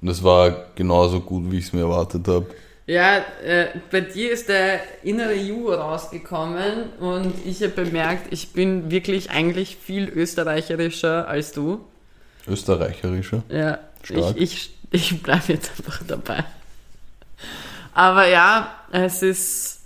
[0.01, 2.47] und es war genauso gut, wie ich es mir erwartet habe.
[2.87, 8.91] Ja, äh, bei dir ist der innere Jugo rausgekommen und ich habe bemerkt, ich bin
[8.91, 11.85] wirklich eigentlich viel österreicherischer als du.
[12.49, 13.45] Österreicherischer.
[13.49, 14.37] Ja, Stark.
[14.37, 16.45] ich, ich, ich bleibe jetzt einfach dabei.
[17.95, 19.83] Aber ja, es ist,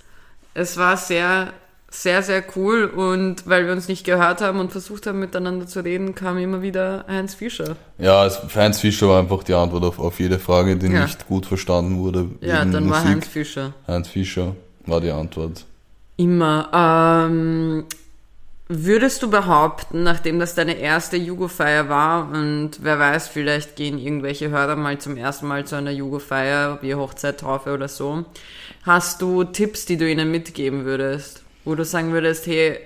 [0.54, 1.52] es war sehr,
[2.02, 5.80] sehr, sehr cool und weil wir uns nicht gehört haben und versucht haben miteinander zu
[5.82, 7.76] reden, kam immer wieder Heinz Fischer.
[7.98, 11.02] Ja, Heinz Fischer war einfach die Antwort auf, auf jede Frage, die Ja.
[11.04, 12.26] nicht gut verstanden wurde.
[12.40, 13.06] Ja, dann war Musik.
[13.06, 13.72] Heinz Fischer.
[13.86, 14.54] Heinz Fischer
[14.84, 15.64] war die Antwort.
[16.18, 16.68] Immer.
[16.72, 17.84] Ähm,
[18.68, 24.50] würdest du behaupten, nachdem das deine erste Jugo-Feier war und wer weiß, vielleicht gehen irgendwelche
[24.50, 28.24] Hörer mal zum ersten Mal zu einer Jugo-Feier, wie Hochzeit, Taufe oder so,
[28.82, 31.42] hast du Tipps, die du ihnen mitgeben würdest?
[31.66, 32.78] Wo du sagen würdest, hey,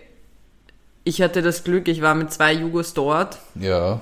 [1.04, 4.00] ich hatte das Glück, ich war mit zwei Jugos dort, Ja,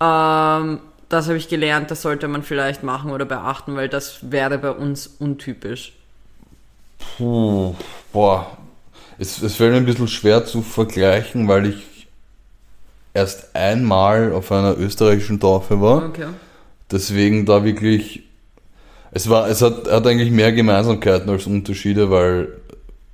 [0.00, 4.58] ähm, das habe ich gelernt, das sollte man vielleicht machen oder beachten, weil das wäre
[4.58, 5.92] bei uns untypisch.
[6.98, 7.74] Puh,
[8.12, 8.56] boah,
[9.18, 12.06] es, es fällt mir ein bisschen schwer zu vergleichen, weil ich
[13.12, 16.06] erst einmal auf einer österreichischen Taufe war.
[16.06, 16.28] Okay.
[16.90, 18.22] Deswegen da wirklich,
[19.10, 22.59] es war, es hat, hat eigentlich mehr Gemeinsamkeiten als Unterschiede, weil,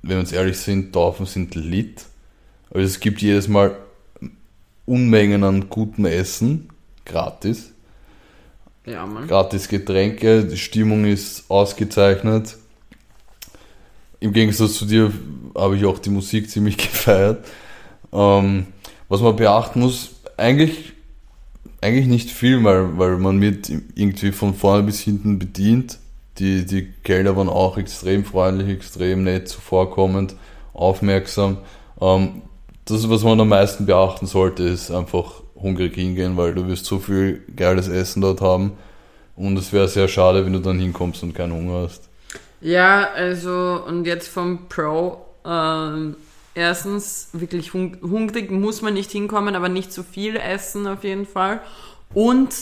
[0.01, 2.05] wenn wir uns ehrlich sind, Taufen sind lit.
[2.69, 3.77] Also es gibt jedes Mal
[4.85, 6.69] Unmengen an gutem Essen,
[7.05, 7.73] gratis.
[8.85, 9.27] Ja, Mann.
[9.27, 12.55] gratis Getränke, die Stimmung ist ausgezeichnet.
[14.21, 15.11] Im Gegensatz zu dir
[15.55, 17.45] habe ich auch die Musik ziemlich gefeiert.
[18.13, 18.67] Ähm,
[19.09, 20.93] was man beachten muss, eigentlich,
[21.81, 25.99] eigentlich nicht viel, weil, weil man wird irgendwie von vorne bis hinten bedient.
[26.39, 30.35] Die, die Kellner waren auch extrem freundlich, extrem nett, zuvorkommend,
[30.73, 31.57] aufmerksam.
[31.99, 32.43] Ähm,
[32.85, 36.99] das, was man am meisten beachten sollte, ist einfach hungrig hingehen, weil du wirst so
[36.99, 38.73] viel geiles Essen dort haben.
[39.35, 42.09] Und es wäre sehr schade, wenn du dann hinkommst und keinen Hunger hast.
[42.61, 45.25] Ja, also und jetzt vom Pro.
[45.45, 46.15] Ähm,
[46.55, 51.25] erstens, wirklich hung hungrig muss man nicht hinkommen, aber nicht zu viel essen auf jeden
[51.25, 51.61] Fall.
[52.13, 52.55] Und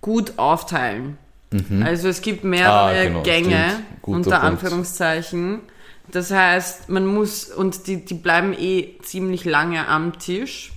[0.00, 1.18] gut aufteilen.
[1.82, 2.98] Also es gibt mehrere Mhm.
[2.98, 4.44] Ah, genau, Gänge, unter Punkt.
[4.44, 5.60] Anführungszeichen.
[6.12, 10.72] Das heißt, man muss, und die, die bleiben eh ziemlich lange am Tisch.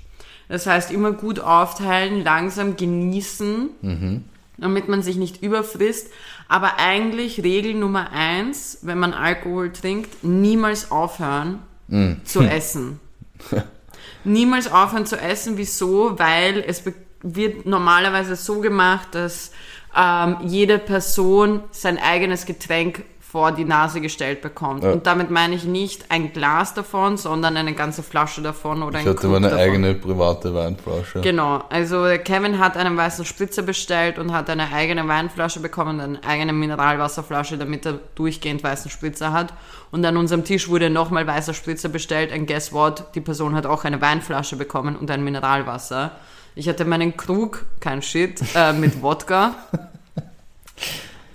[0.50, 4.24] Das heißt, immer gut aufteilen, langsam genießen, Mhm.
[4.58, 6.10] damit man sich nicht überfrisst.
[6.48, 12.22] Aber eigentlich Regel Nummer eins, wenn man Alkohol trinkt, niemals aufhören Mhm.
[12.26, 13.00] zu essen.
[14.24, 15.58] niemals aufhören zu essen.
[15.58, 16.18] Wieso?
[16.20, 16.84] Weil es
[17.24, 19.52] wird normalerweise so gemacht, dass
[19.98, 23.04] ähm, jede Person sein eigenes Getränk
[23.34, 24.84] vor die Nase gestellt bekommt.
[24.84, 24.92] Ja.
[24.92, 29.06] Und damit meine ich nicht ein Glas davon, sondern eine ganze Flasche davon oder Ich
[29.06, 29.60] ein hatte Krug meine davon.
[29.60, 31.22] eigene private Weinflasche.
[31.22, 36.24] Genau, also Kevin hat einen weißen Spritzer bestellt und hat eine eigene Weinflasche bekommen, eine
[36.24, 39.52] eigene Mineralwasserflasche, damit er durchgehend weißen Spritzer hat.
[39.90, 43.16] Und an unserem Tisch wurde nochmal weißer Spritzer bestellt und guess what?
[43.16, 46.12] Die Person hat auch eine Weinflasche bekommen und ein Mineralwasser.
[46.56, 49.56] Ich hatte meinen Krug, kein Shit, äh, mit Wodka.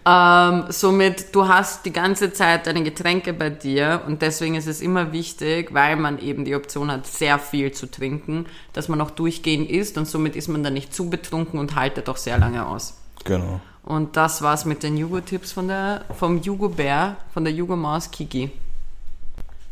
[0.08, 4.80] Ähm, somit, du hast die ganze Zeit deine Getränke bei dir und deswegen ist es
[4.80, 9.10] immer wichtig, weil man eben die Option hat, sehr viel zu trinken, dass man auch
[9.10, 12.66] durchgehend isst und somit ist man dann nicht zu betrunken und haltet auch sehr lange
[12.66, 12.94] aus.
[13.24, 13.60] Genau.
[13.84, 18.50] Und das war's mit den Jugo-Tipps von der, vom Jugo-Bär, von der Jugo-Maus Kiki.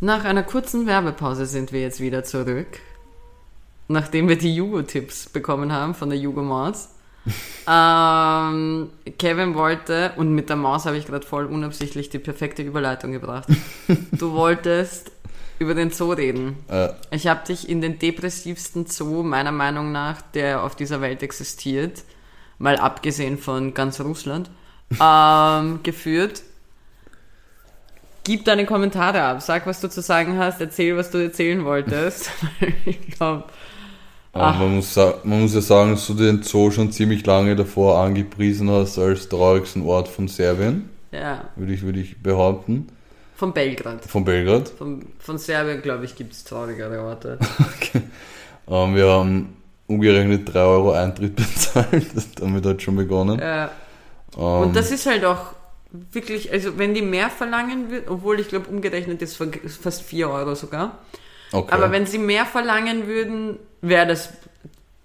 [0.01, 2.67] Nach einer kurzen Werbepause sind wir jetzt wieder zurück.
[3.89, 6.89] Nachdem wir die Jugo-Tipps bekommen haben von der Jugo-Maus.
[7.69, 13.13] ähm, Kevin wollte, und mit der Maus habe ich gerade voll unabsichtlich die perfekte Überleitung
[13.13, 13.49] gebracht.
[14.13, 15.13] Du wolltest
[15.59, 16.57] über den Zoo reden.
[16.69, 21.23] Äh, Ich habe dich in den depressivsten Zoo, meiner Meinung nach, der auf dieser Welt
[21.23, 22.03] existiert,
[22.59, 24.51] mal abgesehen von ganz Russland,
[25.01, 26.43] ähm, geführt.
[28.25, 32.31] Gib deine Kommentare ab, sag, was du zu sagen hast, erzähl, was du erzählen wolltest.
[32.85, 33.45] ich glaube,
[34.37, 37.99] aber man, muss, man muss ja sagen, dass du den Zoo schon ziemlich lange davor
[37.99, 42.89] angepriesen hast als traurigsten Ort von Serbien, ja, würde ich, würde ich behaupten.
[43.35, 44.05] von Belgrad.
[44.05, 44.69] Von Belgrad.
[44.69, 47.39] Von, von Serbien, glaube ich, gibt es traurigere Orte.
[48.69, 52.07] Ähm, wir haben umgerechnet 3 Euro Eintritt bezahlt.
[52.41, 53.39] Damit hat schon begonnen.
[53.39, 53.71] Ja.
[54.37, 55.53] Ähm, Und das ist halt auch
[55.91, 60.55] wirklich, also wenn die mehr verlangen würden, obwohl ich glaube umgerechnet ist fast 4 Euro
[60.55, 60.99] sogar,
[61.53, 61.73] okay.
[61.73, 64.31] aber wenn sie mehr verlangen würden, wäre das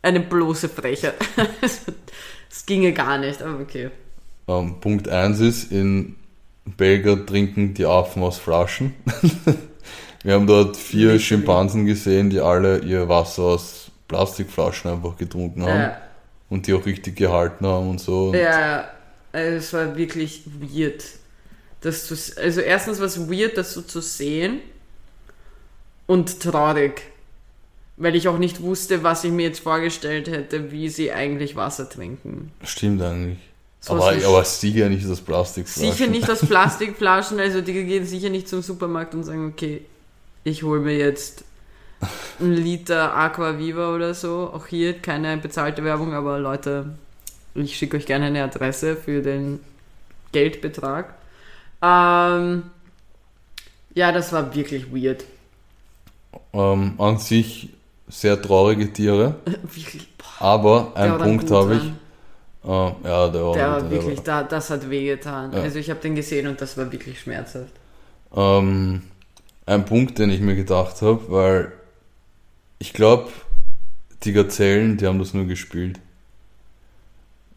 [0.01, 1.15] eine bloße Frechheit.
[2.53, 3.91] Es ginge gar nicht, aber okay.
[4.49, 6.17] Ähm, Punkt 1 ist, in
[6.65, 8.93] Belgrad trinken die Affen aus Flaschen.
[10.23, 11.19] Wir haben dort vier Literally.
[11.19, 15.97] Schimpansen gesehen, die alle ihr Wasser aus Plastikflaschen einfach getrunken haben Ja,
[16.49, 18.29] und die auch richtig gehalten haben und so.
[18.29, 18.89] Und ja,
[19.31, 21.03] also es war wirklich weird.
[21.79, 24.59] Das zu, also erstens war es weird, das so zu sehen
[26.05, 27.01] und traurig.
[27.97, 31.89] Weil ich auch nicht wusste, was ich mir jetzt vorgestellt hätte, wie sie eigentlich Wasser
[31.89, 32.51] trinken.
[32.63, 33.37] Stimmt eigentlich.
[33.79, 35.91] So aber, aber sicher nicht aus Plastikflaschen.
[35.91, 39.81] Sicher nicht aus Plastikflaschen, also die gehen sicher nicht zum Supermarkt und sagen, okay,
[40.43, 41.43] ich hole mir jetzt
[42.39, 44.51] einen Liter Aquaviva oder so.
[44.53, 46.93] Auch hier keine bezahlte Werbung, aber Leute,
[47.55, 49.59] ich schicke euch gerne eine Adresse für den
[50.31, 51.13] Geldbetrag.
[51.81, 52.63] Ähm,
[53.93, 55.25] ja, das war wirklich weird.
[56.53, 57.69] Ähm, an sich
[58.11, 59.35] sehr traurige Tiere,
[60.39, 61.83] aber der einen Punkt habe ich.
[62.63, 65.51] Ähm, ja, der war, Der der war wirklich, war, da, das hat wehgetan.
[65.51, 65.61] Ja.
[65.61, 67.73] Also ich habe den gesehen und das war wirklich schmerzhaft.
[68.35, 69.01] Ähm,
[69.65, 71.71] ein Punkt, den ich mir gedacht habe, weil
[72.77, 73.29] ich glaube,
[74.23, 75.99] die Gazellen, die haben das nur gespielt.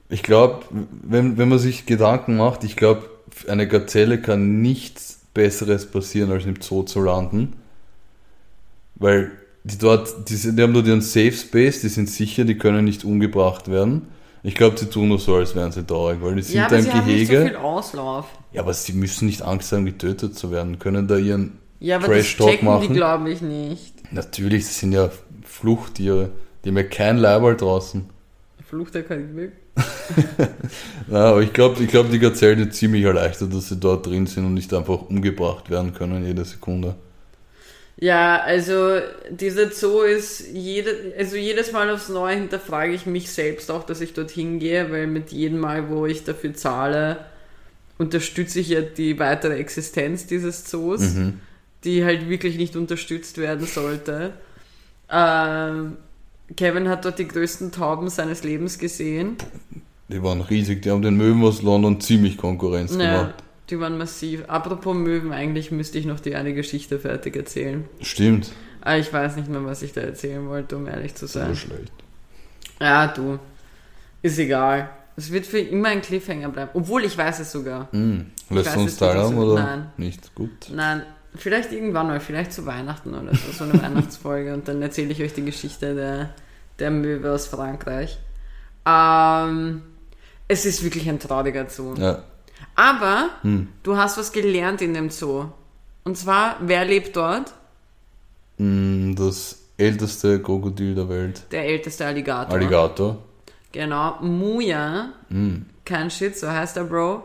[0.09, 3.11] Ich glaube, wenn, wenn man sich Gedanken macht, ich glaube,
[3.49, 7.55] eine Gazelle kann nichts Besseres passieren, als im Zoo zu landen.
[8.95, 9.33] Weil
[9.65, 12.85] die dort, die, sind, die haben dort ihren Safe Space, die sind sicher, die können
[12.85, 14.09] nicht umgebracht werden.
[14.43, 16.77] Ich glaube, sie tun nur so, als wären sie traurig, weil die sind ja, aber
[16.77, 17.47] ein sie haben nicht so Gehege.
[17.49, 18.27] viel Auslauf.
[18.53, 22.07] ja, aber sie müssen nicht Angst haben, getötet zu werden, können da ihren Ja, aber
[22.09, 22.95] Trash das Talk checken die, machen.
[22.95, 23.95] glaube ich, nicht.
[24.13, 25.11] Natürlich, das sind ja
[25.45, 26.31] Fluchttiere.
[26.65, 28.05] Die haben ja kein Leiberl draußen.
[28.69, 29.53] Fluch der Karibik.
[31.11, 34.27] Ja, aber ich glaube, ich glaub, die Gazellen sind ziemlich erleichtert, dass sie dort drin
[34.27, 36.95] sind und nicht einfach umgebracht werden können jede Sekunde.
[38.05, 38.99] Ja, also
[39.31, 44.03] dieser Zoo ist jede, also jedes Mal aufs Neue hinterfrage ich mich selbst auch, dass
[44.03, 47.25] ich dorthin gehe, weil mit jedem Mal, wo ich dafür zahle,
[47.97, 51.41] unterstütze ich ja die weitere Existenz dieses Zoos, Mhm.
[51.85, 54.33] die halt wirklich nicht unterstützt werden sollte.
[55.11, 55.97] Ähm,
[56.59, 59.37] Kevin hat dort die größten Tauben seines Lebens gesehen.
[60.11, 63.35] Die waren riesig, die haben den Möwen aus London ziemlich Konkurrenz Ja, gemacht.
[63.71, 64.45] Die waren massiv.
[64.49, 67.85] Apropos Möwen, eigentlich müsste ich noch die eine Geschichte fertig erzählen.
[68.01, 68.53] Stimmt.
[68.81, 71.57] Aber ich weiß nicht mehr, was ich da erzählen wollte, um ehrlich zu So sein.
[71.57, 71.93] schlecht.
[72.81, 73.39] Ja, du.
[74.23, 74.91] Ist egal.
[75.17, 76.71] Es wird für immer ein Cliffhanger bleiben.
[76.75, 77.89] Obwohl ich weiß es sogar.
[77.93, 78.27] Hm.
[78.51, 79.87] Lässt weiß du uns teilhaben oder Nein.
[79.97, 80.35] nicht?
[80.35, 80.51] Gut.
[80.73, 81.03] Nein,
[81.35, 84.53] vielleicht irgendwann mal, vielleicht zu Weihnachten oder so, so eine Weihnachtsfolge.
[84.53, 86.35] Und dann erzähle ich euch die Geschichte der,
[86.79, 88.19] der Möwe aus Frankreich.
[88.87, 89.83] Ähm,
[90.49, 91.95] es ist wirklich ein trauriger Zoo.
[91.97, 92.23] Ja.
[92.77, 93.69] Aber Hm.
[93.83, 95.47] du hast was gelernt in dem Zoo.
[96.05, 97.53] Und zwar, wer lebt dort?
[98.59, 101.43] Hm, Das älteste Krokodil der Welt.
[101.51, 102.55] Der älteste Alligator.
[102.55, 103.17] Alligator.
[103.73, 104.17] Genau.
[104.21, 105.63] Muya, Mm.
[105.85, 107.25] kein Shit, so heißt der Bro,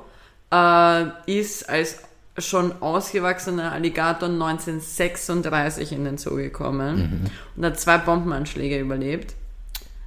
[0.52, 2.00] äh, ist als
[2.39, 9.36] schon ausgewachsener Alligator 1936 in den Zoo gekommen und hat zwei Bombenanschläge überlebt.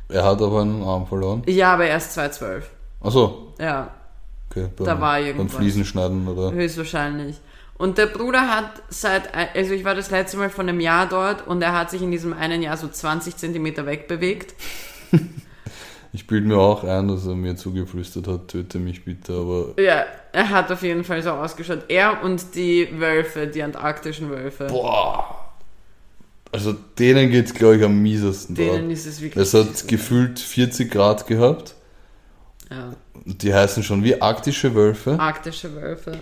[0.08, 1.42] Er hat aber einen Arm verloren.
[1.46, 2.70] Ja, aber erst 2012.
[3.00, 3.90] Achso, Ja,
[4.52, 4.68] okay.
[4.76, 5.56] Beim, Da war beim irgendwas.
[5.56, 6.52] Fliesenschneiden oder.
[6.52, 7.36] höchstwahrscheinlich.
[7.78, 11.46] Und der Bruder hat seit, also ich war das letzte Mal von einem Jahr dort
[11.48, 14.54] und er hat sich in diesem einen Jahr so 20 Zentimeter wegbewegt.
[16.14, 19.82] Ich bilde mir auch ein, dass er mir zugeflüstert hat, töte mich bitte, aber.
[19.82, 21.84] Ja, er hat auf jeden Fall so ausgeschaut.
[21.88, 24.66] Er und die Wölfe, die antarktischen Wölfe.
[24.66, 25.54] Boah!
[26.52, 28.92] Also denen geht's, glaube ich, am miesesten Denen da.
[28.92, 29.42] ist es wirklich.
[29.42, 31.74] Es hat gefühlt 40 Grad gehabt.
[32.72, 35.18] Ja, die heißen schon wie arktische Wölfe.
[35.18, 36.18] arktische Wölfe.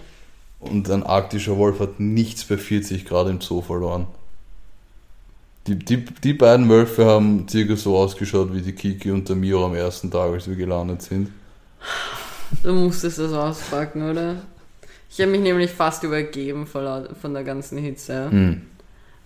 [0.59, 4.07] Und ein arktischer Wolf hat nichts bei 40 Grad im Zoo verloren.
[5.67, 9.65] Die, die, die beiden Wölfe haben circa so ausgeschaut wie die Kiki und der Mio
[9.65, 11.31] am ersten Tag, als wir gelandet sind.
[12.63, 14.37] Du musstest das auspacken, oder?
[15.11, 18.31] Ich habe mich nämlich fast übergeben von, der ganzen Hitze.
[18.31, 18.63] Hm.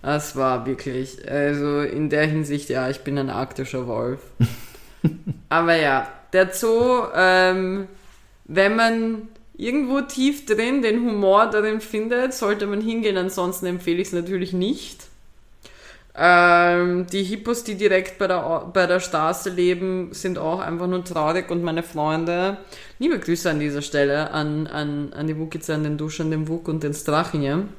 [0.01, 4.19] Das war wirklich, also in der Hinsicht, ja, ich bin ein arktischer Wolf.
[5.49, 7.87] Aber ja, der Zoo, ähm,
[8.45, 9.27] wenn man
[9.57, 14.53] irgendwo tief drin den Humor darin findet, sollte man hingehen, ansonsten empfehle ich es natürlich
[14.53, 15.05] nicht.
[16.17, 21.03] Ähm, die Hippos, die direkt bei der, bei der Straße leben, sind auch einfach nur
[21.03, 22.57] traurig und meine Freunde,
[22.99, 26.47] liebe Grüße an dieser Stelle an, an, an die Wukize, an den Dusch, an den
[26.47, 27.69] Wuk und den Strachingen.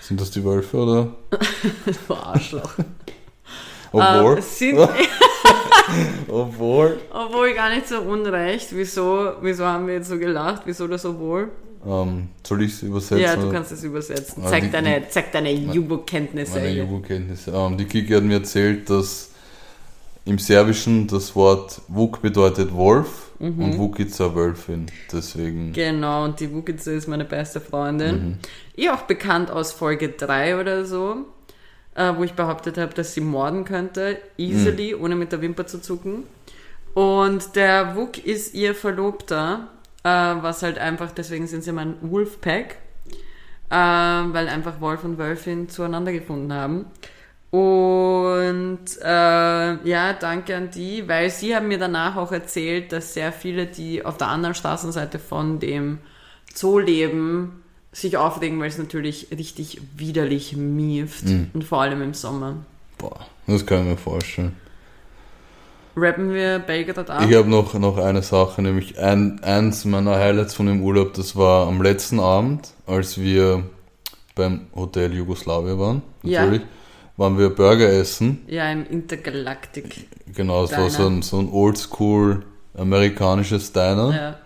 [0.00, 1.12] Sind das die Wölfe oder?
[2.08, 2.74] Du Arschloch.
[3.92, 4.36] Obwohl.
[4.36, 4.76] Ähm, sind,
[6.28, 6.98] Obwohl.
[7.12, 8.68] obwohl gar nicht so unrecht.
[8.70, 10.62] Wieso, wieso haben wir jetzt so gelacht?
[10.64, 11.48] Wieso das obwohl?
[11.86, 13.18] Ähm, soll ich es übersetzen?
[13.18, 14.42] ja, du kannst es übersetzen.
[14.44, 16.58] Ah, Zeig die- deine, zeig deine Jubo-Kenntnisse.
[16.58, 17.50] Meine Jugendkenntnisse.
[17.54, 19.30] Ähm, die Kiki hat mir erzählt, dass
[20.24, 23.62] im Serbischen das Wort Wuk bedeutet Wolf Mhm.
[23.64, 24.86] und Wukica Wölfin.
[25.12, 25.72] Deswegen.
[25.74, 28.14] Genau, und die Wukice ist meine beste Freundin.
[28.24, 28.38] Mhm.
[28.76, 31.16] Ihr auch bekannt aus Folge 3 oder so,
[31.94, 34.18] äh, wo ich behauptet habe, dass sie morden könnte.
[34.36, 35.02] Easily, Mhm.
[35.02, 36.24] ohne mit der Wimper zu zucken.
[36.94, 39.68] Und der Wuk ist ihr Verlobter,
[40.04, 42.76] äh, was halt einfach, deswegen sind sie mein Wolfpack,
[43.70, 46.86] äh, weil einfach Wolf und Wölfin zueinander gefunden haben.
[47.50, 53.32] Und äh, ja, danke an die, weil sie haben mir danach auch erzählt, dass sehr
[53.32, 55.98] viele, die auf der anderen Straßenseite von dem
[56.52, 57.63] Zoo leben,
[57.94, 61.24] sich aufregen, weil es natürlich richtig widerlich mieft.
[61.54, 62.56] Und vor allem im Sommer.
[62.98, 64.56] Boah, das kann ich mir vorstellen.
[65.96, 67.24] Rappen wir Belgrad ab?
[67.28, 71.36] Ich habe noch, noch eine Sache, nämlich ein, eins meiner Highlights von dem Urlaub, das
[71.36, 73.62] war am letzten Abend, als wir
[74.34, 76.42] beim Hotel Jugoslawien waren, Ja.
[76.42, 76.62] natürlich,
[77.16, 78.40] waren wir Burger essen.
[78.48, 80.08] Ja, im Intergalactic.
[80.34, 82.42] Genau, es war so ein, so ein oldschool
[82.76, 84.36] amerikanisches Diner.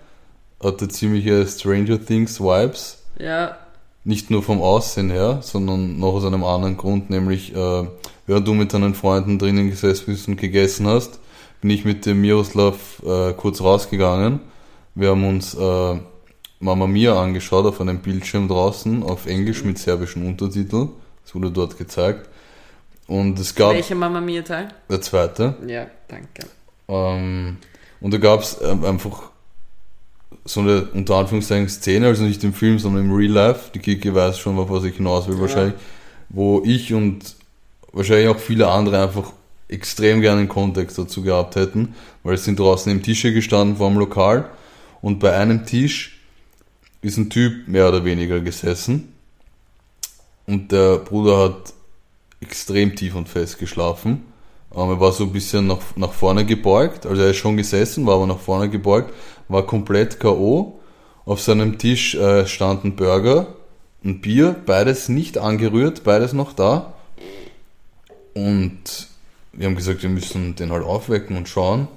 [0.60, 0.68] Ja.
[0.68, 2.98] Hatte ziemliche Stranger Things Vibes.
[3.18, 3.58] Ja,
[4.04, 7.84] Nicht nur vom Aussehen her, sondern noch aus einem anderen Grund, nämlich äh,
[8.26, 11.18] während du mit deinen Freunden drinnen gesessen bist und gegessen hast,
[11.60, 14.40] bin ich mit dem Miroslav äh, kurz rausgegangen.
[14.94, 15.98] Wir haben uns äh,
[16.60, 20.90] Mamma Mia angeschaut auf einem Bildschirm draußen auf Englisch mit serbischen Untertiteln.
[21.24, 22.28] Das wurde dort gezeigt.
[23.06, 24.68] Und es gab welche Mama Mia Teil?
[24.88, 25.56] der zweite.
[25.66, 26.46] Ja, danke.
[26.88, 27.58] Ähm,
[28.00, 29.30] und da gab es ähm, einfach
[30.48, 33.70] so eine unter Anführungszeichen Szene, also nicht im Film, sondern im Real Life.
[33.74, 35.42] Die Kiki weiß schon, was ich hinaus will Ja.
[35.42, 35.74] wahrscheinlich.
[36.30, 37.36] Wo ich und
[37.92, 39.32] wahrscheinlich auch viele andere einfach
[39.68, 43.90] extrem gerne einen Kontext dazu gehabt hätten, weil es sind draußen im Tische gestanden vor
[43.90, 44.48] dem Lokal
[45.02, 46.18] und bei einem Tisch
[47.02, 49.12] ist ein Typ mehr oder weniger gesessen
[50.46, 51.74] und der Bruder hat
[52.40, 54.24] extrem tief und fest geschlafen.
[54.74, 58.06] Ähm, er war so ein bisschen nach, nach vorne gebeugt, also er ist schon gesessen,
[58.06, 59.12] war aber nach vorne gebeugt,
[59.48, 60.78] war komplett K.O.
[61.24, 63.54] Auf seinem Tisch äh, stand ein Burger,
[64.04, 66.94] ein Bier, beides nicht angerührt, beides noch da.
[68.34, 69.08] Und
[69.52, 71.88] wir haben gesagt, wir müssen den halt aufwecken und schauen,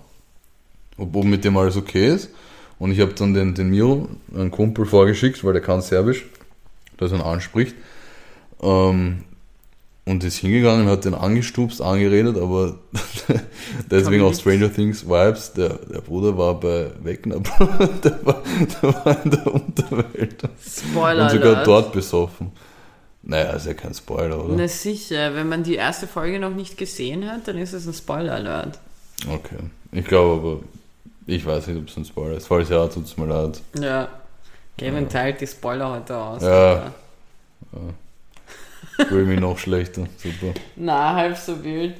[0.97, 2.29] ob, ob mit dem alles okay ist.
[2.79, 6.25] Und ich habe dann den, den Miro, einen Kumpel, vorgeschickt, weil der kann Serbisch,
[6.97, 7.75] dass er ihn anspricht.
[8.61, 9.23] Ähm,
[10.05, 12.75] und ist hingegangen, hat den angestupst, angeredet, aber
[13.91, 14.33] deswegen auch.
[14.33, 15.53] Stranger Things Vibes.
[15.53, 17.39] Der, der Bruder war bei Wegner,
[18.03, 18.41] der war,
[18.83, 21.67] der war in der Unterwelt Spoiler und sogar Alert.
[21.67, 22.51] dort besoffen.
[23.23, 24.55] Naja, ist ja kein Spoiler, oder?
[24.57, 27.93] Na sicher, wenn man die erste Folge noch nicht gesehen hat, dann ist es ein
[27.93, 28.79] Spoiler-Alert.
[29.31, 29.57] Okay.
[29.91, 30.59] Ich glaube aber,
[31.27, 32.47] ich weiß nicht, ob es ein Spoiler ist.
[32.47, 33.61] Falls ja, tut es mir leid.
[33.79, 34.07] Ja.
[34.75, 36.41] Kevin teilt die Spoiler heute aus.
[36.41, 36.71] Ja.
[36.71, 36.93] Alter.
[39.07, 40.07] Fühle mich noch schlechter.
[40.17, 40.53] Super.
[40.75, 41.95] Na, halb so wild.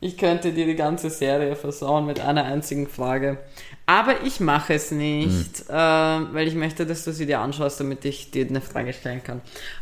[0.00, 3.38] Ich könnte dir die ganze Serie versauen mit einer einzigen Frage.
[3.86, 8.04] Aber ich mache es nicht, äh, weil ich möchte, dass du sie dir anschaust, damit
[8.04, 9.40] ich dir eine Frage stellen kann.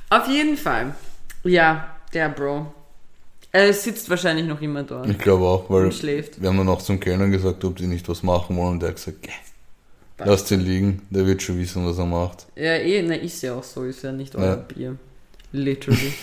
[0.09, 0.95] Auf jeden Fall.
[1.45, 2.73] Ja, der Bro.
[3.53, 5.09] Er sitzt wahrscheinlich noch immer dort.
[5.09, 6.41] Ich glaube auch, weil schläft.
[6.41, 8.91] wir haben dann auch zum Kellner gesagt, ob die nicht was machen wollen und der
[8.91, 9.31] hat gesagt, "Geh,
[10.25, 12.47] lass den liegen, der wird schon wissen, was er macht.
[12.57, 14.55] Ja, eh, ne, ist ja auch so, ist ja nicht euer Ja.
[14.57, 14.97] Bier.
[15.53, 16.13] Literally.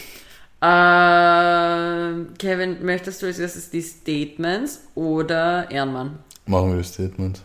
[0.65, 6.19] ähm, Kevin, möchtest du als erstes die Statements oder Ehrenmann?
[6.45, 7.41] Machen wir das Statement.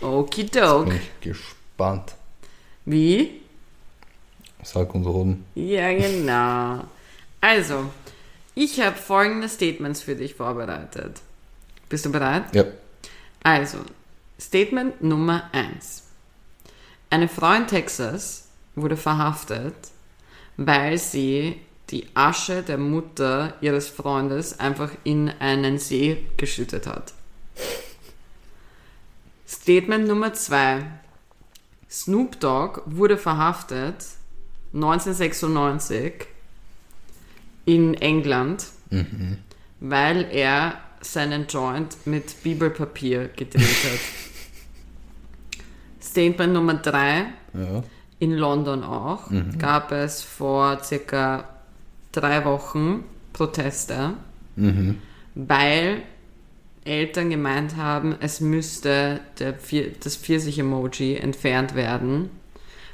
[0.00, 0.86] Okidok.
[0.86, 2.14] Bin ich gespannt.
[2.84, 3.40] Wie?
[4.62, 5.44] Sag uns oben.
[5.54, 6.84] Ja, genau.
[7.40, 7.90] Also,
[8.54, 11.20] ich habe folgende Statements für dich vorbereitet.
[11.88, 12.54] Bist du bereit?
[12.54, 12.64] Ja.
[13.42, 13.78] Also,
[14.40, 16.02] Statement Nummer 1.
[17.10, 19.74] Eine Frau in Texas wurde verhaftet,
[20.56, 21.60] weil sie
[21.90, 27.12] die Asche der Mutter ihres Freundes einfach in einen See geschüttet hat.
[29.46, 30.84] Statement Nummer 2.
[31.88, 34.04] Snoop Dogg wurde verhaftet
[34.74, 36.26] 1996
[37.64, 38.66] in England,
[39.80, 44.00] weil er seinen Joint mit Bibelpapier gedreht hat.
[46.02, 47.26] Statement Nummer 3.
[47.54, 47.84] Ja.
[48.18, 51.55] In London auch gab es vor circa
[52.16, 54.14] drei Wochen Proteste,
[55.34, 56.02] weil
[56.84, 62.30] Eltern gemeint haben, es müsste Pfir- das Pfirsich-Emoji entfernt werden,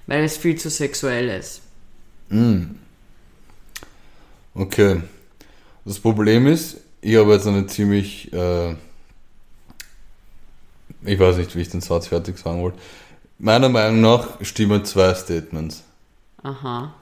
[0.06, 1.60] weil es viel zu sexuell ist.
[4.54, 5.02] Okay.
[5.84, 8.72] Das Problem ist, ich habe jetzt eine ziemlich, äh,
[11.04, 12.78] ich weiß nicht, wie ich den Satz fertig sagen wollte.
[13.38, 15.82] Meiner Meinung nach stimmen zwei Statements.
[16.44, 16.94] Aha,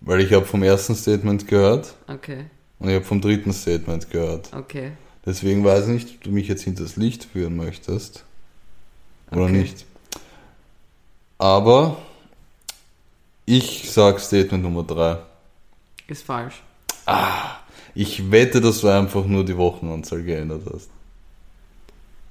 [0.00, 2.46] Weil ich habe vom ersten Statement gehört okay,
[2.78, 4.50] und ich habe vom dritten Statement gehört.
[4.54, 4.92] okay.
[5.26, 8.24] Deswegen weiß ich nicht, ob du mich jetzt hinters Licht führen möchtest.
[9.30, 9.52] Oder Okay.
[9.52, 9.84] nicht.
[11.36, 11.98] Aber
[13.44, 15.18] ich sag Statement Nummer drei.
[16.08, 16.62] Ist falsch.
[17.94, 20.88] Ich wette, dass du einfach nur die Wochenanzahl geändert hast.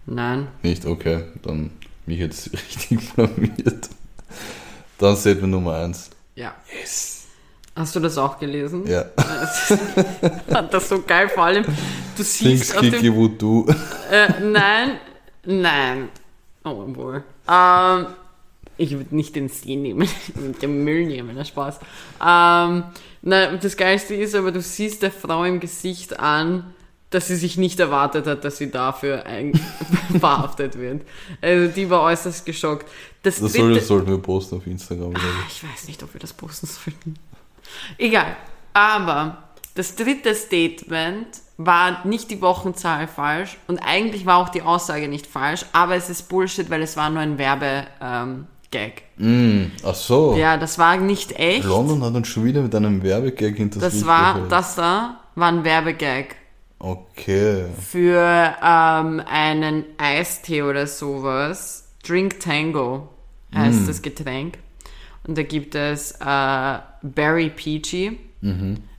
[0.07, 0.47] Nein.
[0.63, 0.85] Nicht?
[0.87, 1.69] Okay, dann
[2.07, 3.87] mich jetzt richtig blamiert.
[4.97, 6.09] Dann Statement Nummer eins.
[6.35, 6.55] Ja.
[6.81, 7.18] Yes.
[7.79, 8.85] Hast du das auch gelesen?
[8.85, 9.05] Ja.
[10.49, 11.71] Fand das so geil, vor allem, du
[12.17, 13.65] Things siehst auf dem Kiki Voodoo.
[14.11, 14.99] Äh, nein,
[15.45, 16.09] nein.
[16.65, 17.23] Oh, wohl.
[17.49, 18.07] Ähm,
[18.75, 21.79] ich würde nicht den See nehmen, ich würde den Müll nehmen, na Spaß.
[22.21, 22.83] Ähm,
[23.21, 26.73] na, das Geilste ist aber, du siehst der Frau im Gesicht an,
[27.11, 29.23] dass sie sich nicht erwartet hat, dass sie dafür
[30.19, 31.03] verhaftet wird.
[31.39, 32.89] Also die war äußerst geschockt.
[33.23, 35.15] Das, Das soll, das sollten wir posten auf Instagram.
[35.15, 37.15] Ah, ich weiß nicht, ob wir das posten sollten.
[37.97, 38.35] Egal.
[38.73, 39.37] Aber
[39.75, 45.27] das dritte Statement war nicht die Wochenzahl falsch und eigentlich war auch die Aussage nicht
[45.27, 47.87] falsch, aber es ist Bullshit, weil es war nur ein Werbe-Gag.
[48.01, 49.03] Ähm, Gag.
[49.17, 50.35] Mm, ach so.
[50.37, 51.63] Ja, das war nicht echt.
[51.63, 55.63] London hat uns schon wieder mit einem Werbegag hinter Das war, das da war ein
[55.63, 56.35] Werbegag
[56.77, 57.65] Okay.
[57.81, 61.89] für ähm, einen Eistee oder sowas.
[62.05, 63.09] Drink Tango
[63.53, 64.59] heißt das Getränk.
[65.29, 68.17] Und da gibt es äh, Berry Peachy.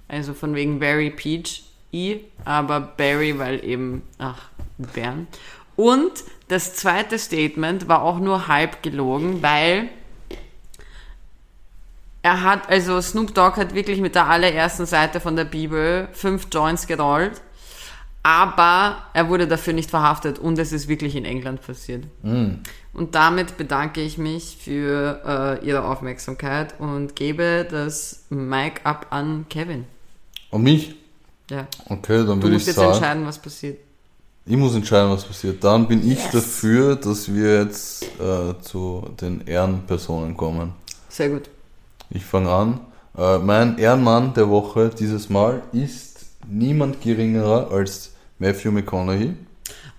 [0.06, 5.26] Also von wegen Berry Peach I, aber Berry, weil eben, ach, Bären.
[5.74, 6.12] Und
[6.46, 9.88] das zweite Statement war auch nur halb gelogen, weil
[12.22, 16.46] er hat, also Snoop Dogg hat wirklich mit der allerersten Seite von der Bibel fünf
[16.52, 17.42] Joints gerollt,
[18.22, 22.04] aber er wurde dafür nicht verhaftet und es ist wirklich in England passiert.
[22.22, 29.46] Und damit bedanke ich mich für äh, Ihre Aufmerksamkeit und gebe das Mic ab an
[29.48, 29.84] Kevin.
[30.50, 30.94] Und mich?
[31.50, 31.66] Ja.
[31.88, 33.78] Okay, dann Du würde musst ich jetzt sagen, entscheiden, was passiert.
[34.44, 35.62] ich muss entscheiden, was passiert.
[35.64, 36.30] Dann bin ich Yes.
[36.32, 40.72] dafür, dass wir jetzt äh, zu den Ehrenpersonen kommen.
[41.08, 41.48] Sehr gut.
[42.10, 42.80] Ich fange an.
[43.16, 48.09] Äh, mein Ehrenmann der Woche dieses Mal ist niemand geringerer als
[48.40, 49.34] Matthew McConaughey.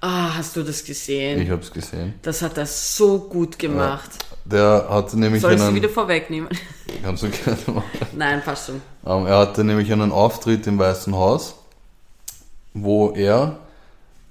[0.02, 1.40] Ah, hast du das gesehen?
[1.40, 2.16] Ich habe es gesehen.
[2.24, 4.10] Das hat er so gut gemacht.
[4.44, 6.50] Der hatte nämlich Soll ich sie wieder vorwegnehmen?
[7.04, 7.84] Kannst du gerne machen.
[8.14, 8.82] Nein, passt schon.
[9.06, 11.54] Ähm, er hatte nämlich einen Auftritt im Weißen Haus,
[12.74, 13.60] wo er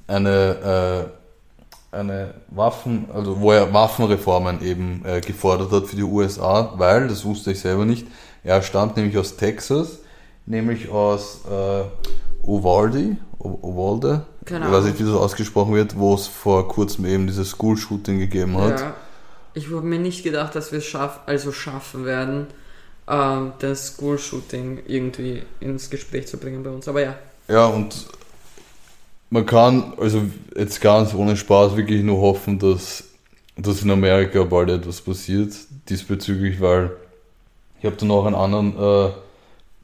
[0.08, 1.08] eine,
[1.92, 7.06] äh, eine Waffen, also wo er Waffenreformen eben äh, gefordert hat für die USA, weil,
[7.06, 8.08] das wusste ich selber nicht,
[8.42, 10.00] er stammt nämlich aus Texas,
[10.46, 11.84] nämlich aus äh,
[12.42, 17.26] Uvalde, Uvalde, Keine ich weiß nicht, wie das ausgesprochen wird, wo es vor kurzem eben
[17.26, 18.80] dieses School-Shooting gegeben hat.
[18.80, 18.94] Ja.
[19.54, 22.46] Ich habe mir nicht gedacht, dass wir es schaff, also schaffen werden,
[23.08, 26.86] ähm, das School-Shooting irgendwie ins Gespräch zu bringen bei uns.
[26.88, 27.14] Aber ja.
[27.48, 28.06] Ja, und
[29.30, 30.22] man kann, also
[30.56, 33.04] jetzt ganz ohne Spaß, wirklich nur hoffen, dass,
[33.56, 35.52] dass in Amerika bald etwas passiert
[35.88, 36.90] diesbezüglich, weil
[37.78, 39.10] ich habe dann auch einen anderen äh,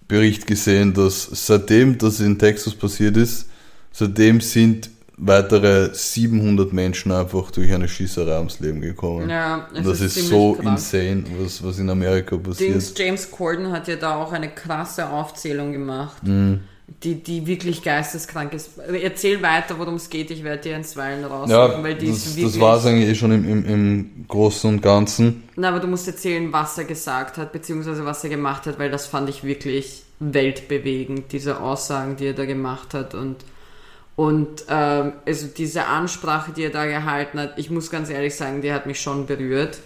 [0.08, 3.48] Bericht gesehen, dass seitdem das in Texas passiert ist,
[3.92, 9.30] seitdem sind weitere 700 Menschen einfach durch eine Schießerei ums Leben gekommen.
[9.30, 10.92] Ja, Und das ist, ist so krass.
[10.92, 12.74] insane, was, was in Amerika passiert.
[12.74, 16.22] Dings James Corden hat ja da auch eine krasse Aufzählung gemacht.
[16.22, 16.60] Mhm
[17.02, 18.78] die, die wirklich geisteskrank ist.
[18.78, 22.36] Erzähl weiter, worum es geht, ich werde dir einstweilen raussuchen, ja, weil die das, ist
[22.36, 22.52] wirklich...
[22.54, 25.42] das war es eigentlich eh schon im, im, im Großen und Ganzen.
[25.56, 28.90] Na, aber du musst erzählen, was er gesagt hat, beziehungsweise was er gemacht hat, weil
[28.90, 33.36] das fand ich wirklich weltbewegend, diese Aussagen, die er da gemacht hat und
[34.14, 38.62] und ähm, also diese Ansprache, die er da gehalten hat, ich muss ganz ehrlich sagen,
[38.62, 39.78] die hat mich schon berührt.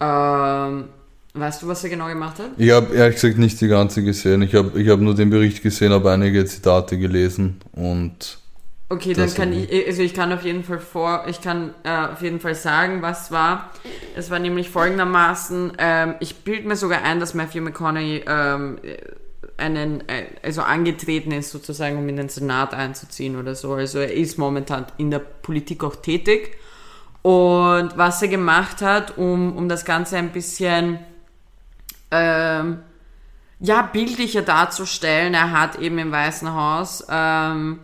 [0.00, 0.86] Ähm,
[1.32, 2.50] Weißt du, was er genau gemacht hat?
[2.56, 4.42] Ich habe ehrlich gesagt nicht die ganze gesehen.
[4.42, 8.38] Ich habe ich hab nur den Bericht gesehen, habe einige Zitate gelesen und.
[8.88, 12.22] Okay, dann kann ich, also ich kann auf jeden Fall vor, ich kann äh, auf
[12.22, 13.70] jeden Fall sagen, was war.
[14.16, 18.78] Es war nämlich folgendermaßen, ähm, ich bilde mir sogar ein, dass Matthew McConaughey ähm,
[19.56, 23.74] einen, äh, also angetreten ist sozusagen, um in den Senat einzuziehen oder so.
[23.74, 26.56] Also er ist momentan in der Politik auch tätig.
[27.22, 30.98] Und was er gemacht hat, um, um das Ganze ein bisschen
[32.10, 32.80] ähm,
[33.60, 35.34] ja, bildlicher darzustellen.
[35.34, 37.80] Er hat eben im Weißen Haus, ähm,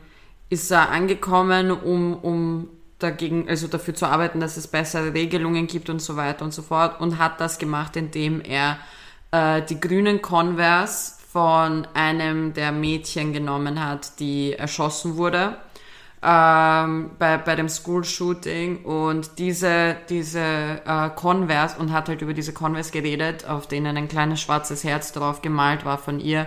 [0.49, 2.68] ist er angekommen, um, um
[2.99, 6.62] dagegen, also dafür zu arbeiten, dass es bessere Regelungen gibt und so weiter und so
[6.62, 8.79] fort und hat das gemacht, indem er
[9.33, 15.57] äh, die grünen Converse von einem der Mädchen genommen hat, die erschossen wurde
[16.22, 20.40] ähm, bei, bei dem School-Shooting und diese, diese
[20.84, 25.12] äh, Converse und hat halt über diese Converse geredet, auf denen ein kleines schwarzes Herz
[25.12, 26.46] drauf gemalt war von ihr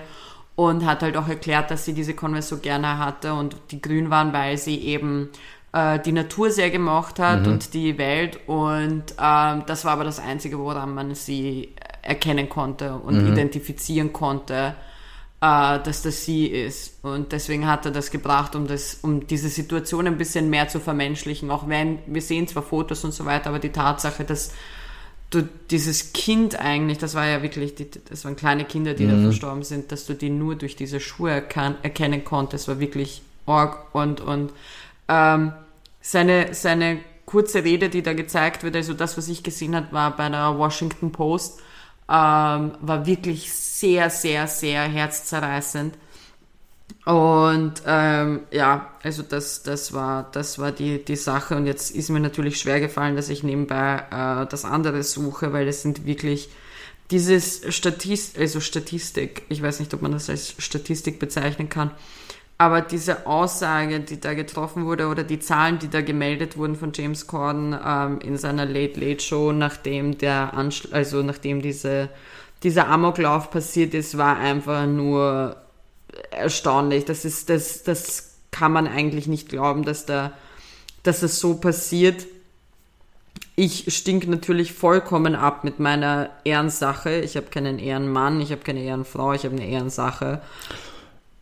[0.55, 4.09] und hat halt auch erklärt, dass sie diese Converse so gerne hatte und die grün
[4.09, 5.29] waren, weil sie eben
[5.71, 7.53] äh, die Natur sehr gemocht hat mhm.
[7.53, 12.95] und die Welt und ähm, das war aber das Einzige, woran man sie erkennen konnte
[12.95, 13.33] und mhm.
[13.33, 14.75] identifizieren konnte
[15.41, 17.03] äh, dass das sie ist.
[17.03, 20.79] Und deswegen hat er das gebracht, um, das, um diese Situation ein bisschen mehr zu
[20.79, 21.49] vermenschlichen.
[21.51, 24.51] Auch wenn wir sehen zwar Fotos und so weiter, aber die Tatsache, dass
[25.29, 29.11] du dieses Kind eigentlich, das war ja wirklich, die, das waren kleine Kinder, die mhm.
[29.11, 33.21] da verstorben sind, dass du die nur durch diese Schuhe erkan erkennen konntest, war wirklich
[33.45, 34.51] org und, und
[35.07, 35.53] ähm,
[36.01, 40.15] seine, seine kurze Rede, die da gezeigt wird, also das, was ich gesehen habe, war
[40.17, 41.61] bei der Washington Post,
[42.09, 45.95] ähm, war wirklich sehr, sehr, sehr herzzerreißend.
[47.05, 51.55] Und ähm, ja, also das, das war, das war die, die Sache.
[51.55, 55.67] Und jetzt ist mir natürlich schwer gefallen, dass ich nebenbei äh, das andere suche, weil
[55.67, 56.49] es sind wirklich
[57.11, 61.91] dieses Statist, also Statistik, ich weiß nicht, ob man das als Statistik bezeichnen kann,
[62.59, 66.91] aber diese Aussage, die da getroffen wurde, oder die Zahlen, die da gemeldet wurden von
[66.93, 72.09] James Corden ähm, in seiner Late Late Show, nachdem der Anschl also nachdem diese,
[72.61, 75.55] dieser Amoklauf passiert ist, war einfach nur
[76.31, 77.05] erstaunlich.
[77.05, 80.33] Das ist, das, das kann man eigentlich nicht glauben, dass da,
[81.03, 82.27] dass das so passiert.
[83.55, 87.21] Ich stink natürlich vollkommen ab mit meiner Ehrensache.
[87.21, 90.41] Ich habe keinen Ehrenmann, ich habe keine Ehrenfrau, ich habe eine Ehrensache.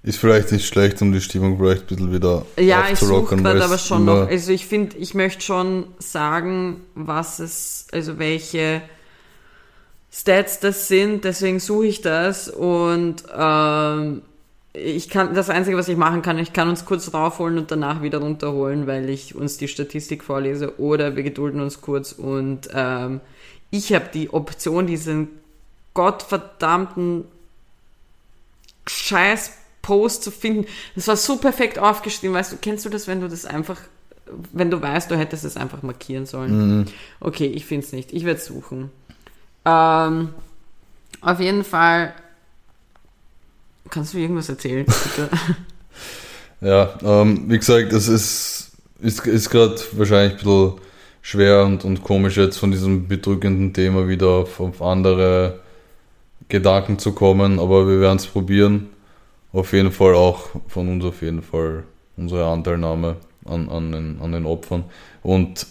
[0.07, 3.61] Ist vielleicht nicht schlecht, um die Stimmung vielleicht ein bisschen wieder Ja, ich suche gerade
[3.61, 4.29] aber schon noch.
[4.29, 8.81] Also ich finde, ich möchte schon sagen, was es, also welche
[10.09, 14.21] Stats das sind, deswegen suche ich das und ähm,
[14.71, 18.01] ich kann, das Einzige, was ich machen kann, ich kann uns kurz raufholen und danach
[18.01, 23.19] wieder runterholen, weil ich uns die Statistik vorlese oder wir gedulden uns kurz und ähm,
[23.71, 25.27] ich habe die Option, diesen
[25.93, 27.25] gottverdammten
[28.87, 29.51] Scheiß
[29.87, 30.65] Post zu finden.
[30.95, 33.79] Das war so perfekt aufgeschrieben, weißt du, kennst du das, wenn du das einfach,
[34.51, 36.79] wenn du weißt, du hättest es einfach markieren sollen?
[36.79, 36.85] Mhm.
[37.21, 38.11] Okay, ich finde es nicht.
[38.11, 38.91] Ich werde suchen.
[39.63, 40.29] Ähm,
[41.21, 42.13] auf jeden Fall.
[43.89, 45.29] Kannst du irgendwas erzählen, bitte?
[46.61, 50.73] ja, ähm, wie gesagt, das ist, ist, ist gerade wahrscheinlich ein bisschen
[51.21, 55.61] schwer und, und komisch jetzt von diesem bedrückenden Thema wieder auf, auf andere
[56.49, 58.89] Gedanken zu kommen, aber wir werden es probieren
[59.57, 61.83] auf jeden Fall auch von uns auf jeden Fall
[62.15, 64.83] unsere Anteilnahme an, an, den, an den Opfern.
[65.23, 65.65] Und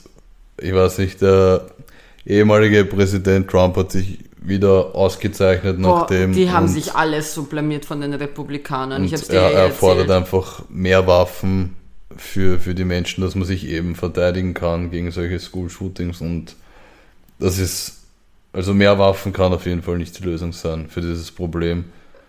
[0.61, 1.67] ich weiß nicht, der
[2.25, 6.33] ehemalige Präsident Trump hat sich wieder ausgezeichnet Boah, nachdem.
[6.33, 9.05] Die haben sich alles so blamiert von den Republikanern.
[9.05, 11.77] Ich hab's dir er, er fordert einfach mehr Waffen
[12.17, 16.57] für, für die Menschen, dass man sich eben verteidigen kann gegen solche School-Shootings und
[17.39, 18.01] das ist
[18.53, 21.85] Also mehr Waffen kann auf jeden Fall nicht die Lösung sein für dieses Problem.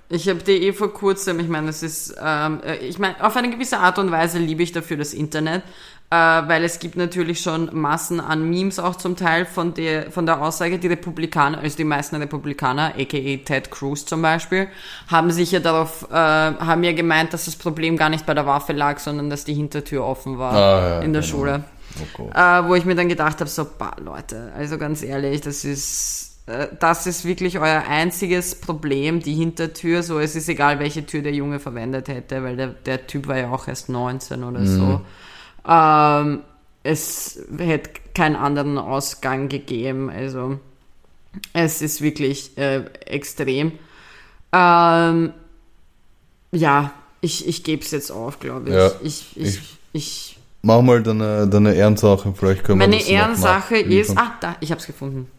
[0.09, 3.35] Ich habe dir eh vor kurzem, ich meine, es ist, ähm, äh, ich meine, auf
[3.35, 5.63] eine gewisse Art und Weise liebe ich dafür das Internet,
[6.09, 10.25] äh, weil es gibt natürlich schon Massen an Memes auch zum Teil von der, von
[10.25, 14.69] der Aussage, die Republikaner, also die meisten Republikaner, aka Ted Cruz zum Beispiel,
[15.09, 18.45] haben sich ja darauf, äh, haben ja gemeint, dass das Problem gar nicht bei der
[18.45, 21.33] Waffe lag, sondern dass die Hintertür offen war Ah, ja, in der genau.
[21.33, 21.63] Schule.
[22.17, 22.29] Oh.
[22.33, 26.26] Äh, wo ich mir dann gedacht habe, so, bah, Leute, also ganz ehrlich, das ist,
[26.79, 30.01] das ist wirklich euer einziges Problem, die Hintertür.
[30.01, 33.37] So, es ist egal, welche Tür der Junge verwendet hätte, weil der, der Typ war
[33.37, 35.01] ja auch erst 19 oder so.
[35.67, 36.41] Ähm,
[36.83, 40.09] es hätte keinen anderen Ausgang gegeben.
[40.09, 40.59] Also,
[41.51, 43.73] es ist wirklich äh, extrem.
[44.53, 45.33] Ähm,
[46.53, 48.75] ja, ich, ich gebe es jetzt auf, glaube ich.
[48.75, 49.59] Ja, ich, ich,
[49.91, 54.17] ich Mach mal deine, deine Ehrensache, vielleicht können wir meine das Ehrensache ist.
[54.17, 55.29] Ah, da, ich hab's gefunden.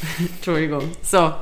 [0.18, 0.92] Entschuldigung.
[1.02, 1.34] So,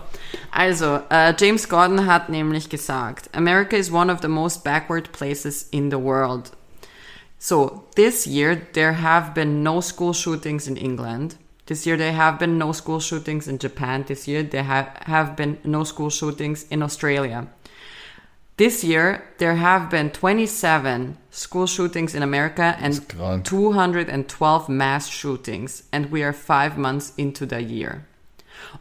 [0.50, 5.68] also, äh, James Gordon hat nämlich gesagt: America is one of the most backward places
[5.70, 6.50] in the world.
[7.38, 11.36] So, this year there have been no school shootings in England.
[11.66, 14.04] This year there have been no school shootings in Japan.
[14.06, 17.46] This year there ha- have been no school shootings in Australia.
[18.56, 23.44] This year there have been 27 school shootings in America and ist krank.
[23.44, 28.07] 212 mass shootings and we are five months into the year.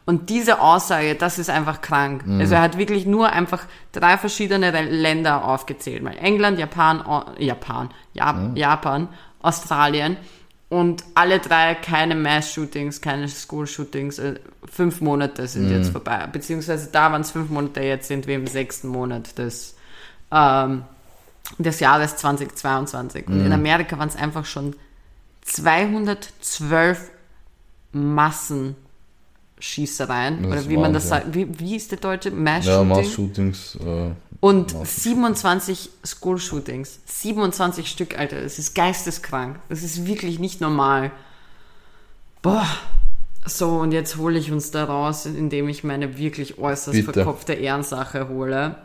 [0.04, 2.24] Und diese Aussage, das ist einfach krank.
[2.38, 6.02] Also er hat wirklich nur einfach drei verschiedene Länder aufgezählt.
[6.02, 7.04] Mal England, Japan,
[7.38, 9.08] Japan, Jap Japan,
[9.40, 10.16] Australien
[10.68, 14.18] und alle drei keine Mass-Shootings, keine School-Shootings.
[14.18, 14.34] Äh,
[14.70, 16.26] Fünf Monate sind jetzt vorbei.
[16.30, 19.76] Beziehungsweise da waren es fünf Monate, jetzt sind wir im sechsten Monat des,
[20.30, 20.82] ähm,
[21.56, 23.28] des Jahres 2022.
[23.28, 24.76] Und in Amerika waren es einfach schon
[25.42, 27.10] 212
[29.58, 30.42] Massenschießereien.
[30.42, 31.34] Das oder wie man das sagt.
[31.34, 32.88] Wie, wie ist der deutsche Ja, Mass-Shooting?
[32.88, 33.78] Mass-Shootings.
[33.84, 37.00] Äh, Und Mass- 27 School-Shootings.
[37.06, 38.40] 27 Stück, Alter.
[38.40, 39.58] Das ist geisteskrank.
[39.68, 41.10] Das ist wirklich nicht normal.
[42.42, 42.66] Boah.
[43.44, 47.12] So, und jetzt hole ich uns da raus, indem ich meine wirklich äußerst Bitte.
[47.12, 48.76] verkopfte Ehrensache hole.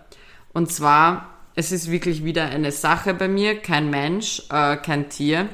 [0.53, 5.49] Und zwar, es ist wirklich wieder eine Sache bei mir, kein Mensch, äh, kein Tier.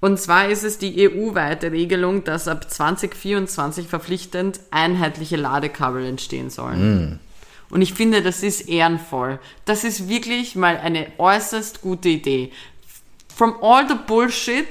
[0.00, 7.18] Und zwar ist es die EU-weite Regelung, dass ab 2024 verpflichtend einheitliche Ladekabel entstehen sollen.
[7.70, 9.40] Und ich finde, das ist ehrenvoll.
[9.64, 12.52] Das ist wirklich mal eine äußerst gute Idee.
[13.34, 14.68] From all the bullshit,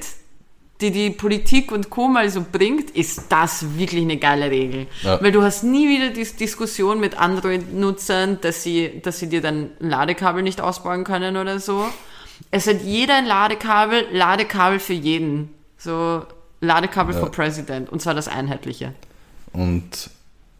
[0.80, 2.08] die die Politik und Co.
[2.08, 4.86] mal so bringt, ist das wirklich eine geile Regel.
[5.02, 5.20] Ja.
[5.22, 9.70] Weil du hast nie wieder die Diskussion mit Android-Nutzern, dass sie, dass sie dir dann
[9.78, 11.86] Ladekabel nicht ausbauen können oder so.
[12.50, 15.50] Es hat jeder ein Ladekabel, Ladekabel für jeden.
[15.78, 16.22] So
[16.60, 17.20] Ladekabel Ja.
[17.20, 17.90] for President.
[17.90, 18.92] Und zwar das einheitliche.
[19.52, 20.10] Und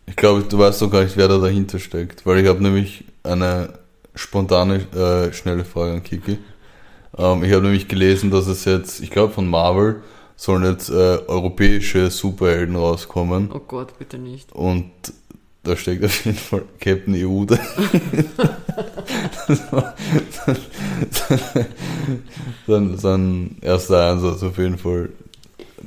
[0.06, 3.04] ich glaube, du weißt doch gar nicht, wer da dahinter steckt, weil ich habe nämlich
[3.22, 3.74] eine
[4.14, 6.38] spontane, äh, schnelle Frage an Kiki.
[7.18, 10.02] Ähm, ich habe nämlich gelesen, dass es jetzt, ich glaube von Marvel,
[10.36, 10.92] sollen jetzt äh,
[11.26, 14.52] europäische Superhelden rauskommen Oh Gott, bitte nicht.
[14.52, 14.90] und
[15.66, 18.50] da steckt auf jeden Fall Captain EU dahinter.
[19.48, 19.94] Das war
[22.66, 25.10] sein, sein erster Einsatz auf jeden Fall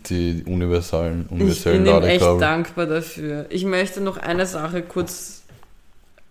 [0.09, 3.45] die universalen, Ich universellen bin ihm echt dankbar dafür.
[3.49, 5.43] Ich möchte noch eine Sache kurz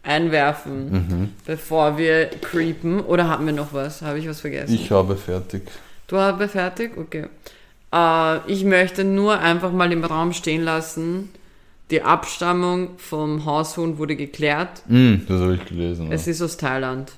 [0.02, 1.28] einwerfen, Mhm.
[1.44, 3.00] bevor wir creepen.
[3.00, 4.00] Oder haben wir noch was?
[4.02, 4.74] Habe ich was vergessen?
[4.74, 5.62] Ich habe fertig.
[6.06, 6.96] Du hast fertig?
[6.96, 7.26] Okay.
[7.92, 11.30] Äh, ich möchte nur einfach mal im Raum stehen lassen.
[11.90, 14.82] Die Abstammung vom Haushuhn wurde geklärt.
[14.88, 16.08] Mm, das habe ich gelesen.
[16.08, 16.12] Ja.
[16.12, 17.12] Es ist aus Thailand.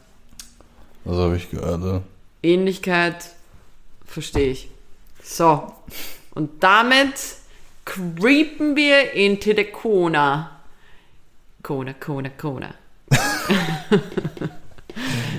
[1.05, 1.83] Das habe ich gehört.
[1.83, 2.03] Ja.
[2.43, 3.17] Ähnlichkeit
[4.07, 4.71] verstehe ich.
[5.23, 5.73] So.
[6.35, 7.15] Und damit
[7.85, 10.61] creepen wir into the Kona.
[11.63, 12.75] Kona, Kona, Kona.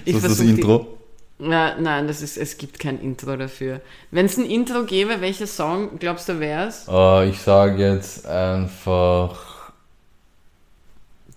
[0.04, 0.98] Ich Das ist das Intro.
[1.42, 3.82] Ja, nein, das ist, es gibt kein Intro dafür.
[4.12, 6.86] Wenn es ein Intro gäbe, welcher Song glaubst du wär's?
[6.88, 9.72] Äh, ich sage jetzt einfach.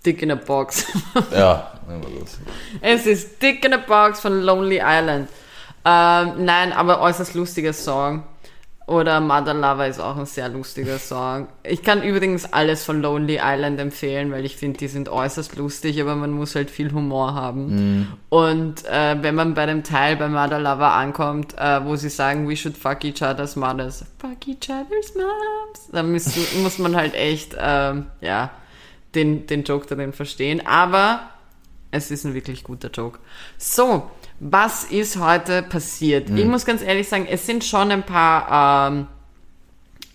[0.05, 0.85] Dick in a Box.
[1.31, 2.37] Ja, nehmen wir das.
[2.81, 5.27] es ist Dick in a Box von Lonely Island.
[5.83, 8.23] Ähm, nein, aber äußerst lustiger Song.
[8.87, 11.47] Oder Mother Lover ist auch ein sehr lustiger Song.
[11.63, 15.99] Ich kann übrigens alles von Lonely Island empfehlen, weil ich finde, die sind äußerst lustig,
[15.99, 18.17] aber man muss halt viel Humor haben.
[18.29, 22.47] Und äh, wenn man bei dem Teil bei Mother Lover ankommt, äh, wo sie sagen,
[22.47, 27.15] we should fuck each other's mothers, fuck each other's moms, dann muss, muss man halt
[27.15, 28.51] echt, ähm, ja,
[29.15, 30.65] den, den Joke darin verstehen.
[30.67, 31.21] Aber
[31.89, 33.17] es ist ein wirklich guter Joke.
[33.57, 36.29] So, was ist heute passiert?
[36.29, 39.07] Ich muss ganz ehrlich sagen, es sind schon ein paar, ähm,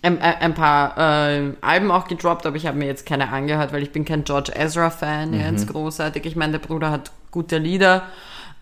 [0.03, 3.81] ein, ein paar äh, Alben auch gedroppt, aber ich habe mir jetzt keine angehört, weil
[3.81, 5.39] ich bin kein George Ezra-Fan, mhm.
[5.39, 6.25] jetzt großartig.
[6.25, 8.03] Ich meine, der Bruder hat gute Lieder,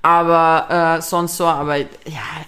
[0.01, 1.85] aber äh, sonst so, aber ja,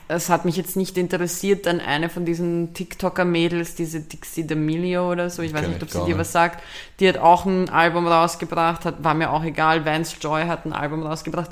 [0.08, 5.30] es hat mich jetzt nicht interessiert, dann eine von diesen TikToker-Mädels, diese Dixie D'Amelio oder
[5.30, 6.64] so, ich weiß Kenn nicht, ob sie dir was sagt,
[7.02, 10.72] die hat auch ein Album rausgebracht, hat, war mir auch egal, Vance Joy hat ein
[10.72, 11.52] Album rausgebracht,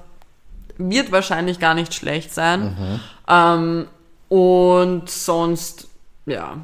[0.80, 2.62] wird wahrscheinlich gar nicht schlecht sein.
[2.62, 3.00] Mhm.
[3.28, 3.88] Ähm,
[4.30, 5.88] und sonst,
[6.26, 6.58] ja,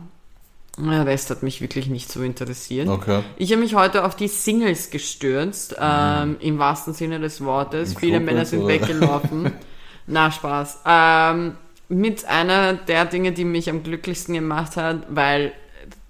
[0.77, 2.87] der Rest hat mich wirklich nicht so interessiert.
[2.87, 3.23] Okay.
[3.37, 6.37] Ich habe mich heute auf die Singles gestürzt, ähm, mhm.
[6.39, 7.93] im wahrsten Sinne des Wortes.
[7.93, 8.73] Im Viele Club Männer sind oder?
[8.73, 9.51] weggelaufen.
[10.07, 10.79] Na, Spaß.
[10.85, 11.55] Ähm,
[11.87, 15.53] mit einer der Dinge, die mich am glücklichsten gemacht hat, weil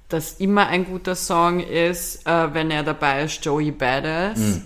[0.09, 4.37] das immer ein guter Song ist, äh, wenn er dabei ist, Joey Badass.
[4.39, 4.63] Mhm.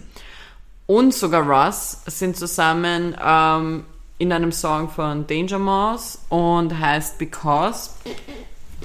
[0.89, 3.83] Und sogar Russ sind zusammen ähm,
[4.17, 7.91] in einem Song von Danger Mouse und heißt Because.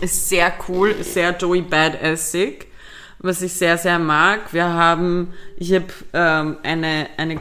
[0.02, 2.66] Ist sehr cool, sehr Joey Badassig,
[3.20, 4.52] was ich sehr, sehr mag.
[4.52, 7.40] Wir haben, ich habe ähm, eine, eine,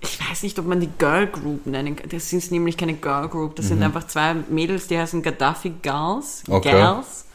[0.00, 2.08] ich weiß nicht, ob man die Girl Group nennen kann.
[2.08, 3.68] Das sind nämlich keine Girl Group, das mhm.
[3.68, 6.42] sind einfach zwei Mädels, die heißen Gaddafi Girls.
[6.48, 6.70] Okay.
[6.70, 7.26] Girls.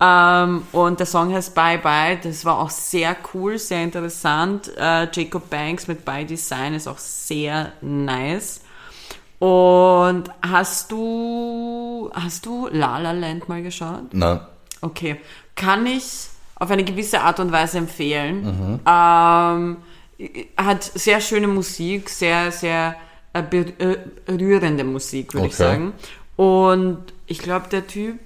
[0.00, 2.18] Ähm, und der Song heißt Bye Bye.
[2.22, 4.70] Das war auch sehr cool, sehr interessant.
[4.76, 8.60] Äh, Jacob Banks mit By Design ist auch sehr nice.
[9.40, 14.12] Und hast du, hast du La La Land mal geschaut?
[14.12, 14.40] Nein.
[14.80, 15.20] Okay.
[15.54, 18.42] Kann ich auf eine gewisse Art und Weise empfehlen.
[18.44, 18.80] Mhm.
[18.86, 19.76] Ähm,
[20.56, 22.96] hat sehr schöne Musik, sehr, sehr
[23.32, 25.50] äh, berührende Musik, würde okay.
[25.50, 25.92] ich sagen.
[26.36, 28.18] Und ich glaube, der Typ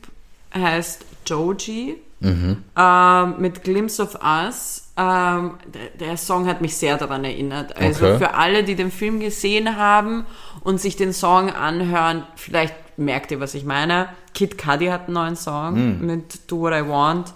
[0.54, 2.64] heißt Joji mhm.
[2.76, 4.92] ähm, mit Glimpse of Us.
[4.96, 7.76] Ähm, der, der, Song hat mich sehr daran erinnert.
[7.76, 8.18] Also okay.
[8.18, 10.26] für alle, die den Film gesehen haben
[10.62, 14.08] und sich den Song anhören, vielleicht merkt ihr, was ich meine.
[14.34, 16.06] Kid Cudi hat einen neuen Song mhm.
[16.06, 17.32] mit Do What I Want.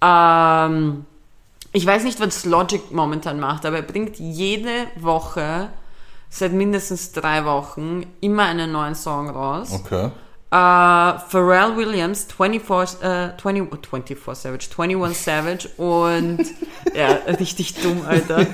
[0.00, 1.06] Ähm,
[1.72, 5.68] ich weiß nicht, was Logic momentan macht, aber er bringt jede Woche
[6.28, 9.72] seit mindestens drei Wochen immer einen neuen Song raus.
[9.72, 10.10] Okay.
[10.48, 16.38] Uh, Pharrell Williams, 24, uh, 20, 24 Savage, 21 Savage und
[16.94, 18.46] ja, richtig dumm, Alter.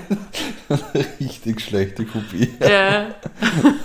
[1.21, 2.55] richtig schlechte Kopie.
[2.61, 3.09] Ja.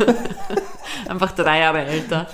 [1.10, 2.28] Einfach drei Jahre älter.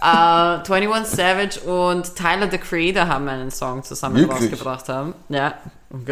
[0.00, 4.52] Uh, 21 Savage und Tyler the Creator haben einen Song zusammen Wirklich?
[4.52, 5.14] rausgebracht haben.
[5.28, 5.54] Ja,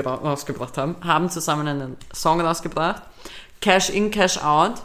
[0.05, 0.97] rausgebracht haben.
[1.05, 3.03] Haben zusammen einen Song rausgebracht.
[3.61, 4.83] Cash in, Cash out.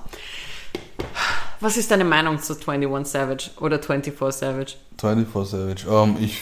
[1.61, 4.75] Was ist deine Meinung zu 21 Savage oder 24 Savage?
[4.97, 5.85] 24 Savage.
[5.89, 6.41] Ähm, ich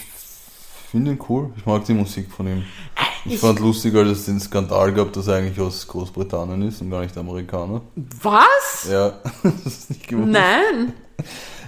[0.91, 1.49] finde ihn cool.
[1.57, 2.63] Ich mag die Musik von ihm.
[3.25, 6.81] Ich, ich fand lustig, als es den Skandal gab, dass er eigentlich aus Großbritannien ist
[6.81, 7.81] und gar nicht Amerikaner.
[8.21, 8.87] Was?
[8.89, 9.09] Ja,
[9.43, 10.29] das ist nicht gewusst.
[10.29, 10.93] Nein.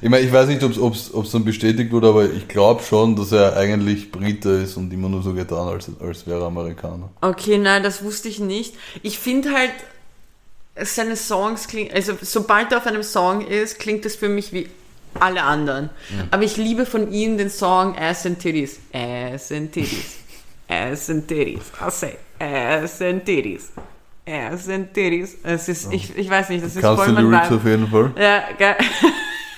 [0.01, 3.31] Ich meine, ich weiß nicht, ob es dann bestätigt wurde, aber ich glaube schon, dass
[3.31, 7.09] er eigentlich Brite ist und immer nur so getan, als, als wäre er Amerikaner.
[7.19, 8.75] Okay, nein, das wusste ich nicht.
[9.01, 9.73] Ich finde halt,
[10.83, 14.69] seine Songs klingen, also sobald er auf einem Song ist, klingt es für mich wie
[15.19, 15.89] alle anderen.
[16.09, 16.27] Mhm.
[16.31, 18.79] Aber ich liebe von ihm den Song Ass and Titties.
[18.93, 20.17] Ass and Titties.
[20.67, 21.71] Ass and Titties.
[21.81, 23.71] I say Ass and Titties.
[24.25, 25.37] Ass and Titties.
[25.43, 28.11] Es ist, ich, ich weiß nicht, das ist Kannst voll mein Lyrics auf jeden Fall.
[28.17, 28.77] Ja, geil.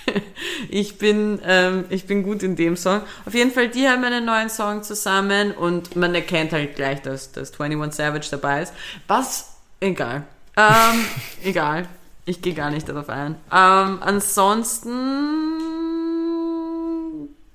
[0.70, 3.02] ich bin, ähm, ich bin gut in dem Song.
[3.26, 7.32] Auf jeden Fall, die haben einen neuen Song zusammen und man erkennt halt gleich, dass,
[7.34, 8.74] dass 21 Savage dabei ist.
[9.08, 10.24] Was, egal.
[10.58, 11.06] Ähm,
[11.44, 11.88] egal.
[12.26, 13.36] Ich gehe gar nicht darauf ein.
[13.52, 14.92] Ähm, ansonsten,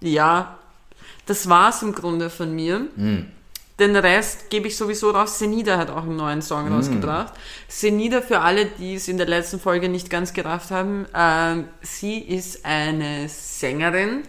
[0.00, 0.58] ja,
[1.26, 2.80] das war's im Grunde von mir.
[2.96, 3.26] Mm.
[3.78, 5.38] Den Rest gebe ich sowieso raus.
[5.38, 6.72] Senida hat auch einen neuen Song mm.
[6.72, 7.34] rausgebracht.
[7.68, 12.18] Senida, für alle, die es in der letzten Folge nicht ganz gerafft haben, ähm, sie
[12.18, 14.22] ist eine Sängerin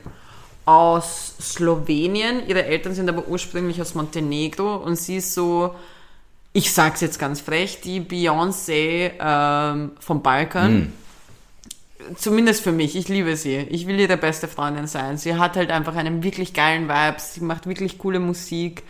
[0.66, 2.46] aus Slowenien.
[2.48, 5.74] Ihre Eltern sind aber ursprünglich aus Montenegro und sie ist so
[6.58, 10.80] ich sag's jetzt ganz frech, die Beyoncé ähm, vom Balkan.
[10.80, 10.94] Mm.
[12.16, 13.58] Zumindest für mich, ich liebe sie.
[13.58, 15.18] Ich will ihre beste Freundin sein.
[15.18, 17.18] Sie hat halt einfach einen wirklich geilen Vibe.
[17.20, 18.82] Sie macht wirklich coole Musik.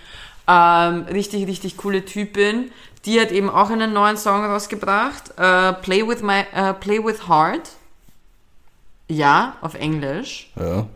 [0.47, 2.72] Ähm, richtig, richtig coole Typin.
[3.03, 5.32] Die hat eben auch einen neuen Song rausgebracht.
[5.32, 7.70] Uh, Play with my, uh, Play with Heart.
[9.09, 10.51] Ja, auf Englisch.
[10.55, 10.88] Ja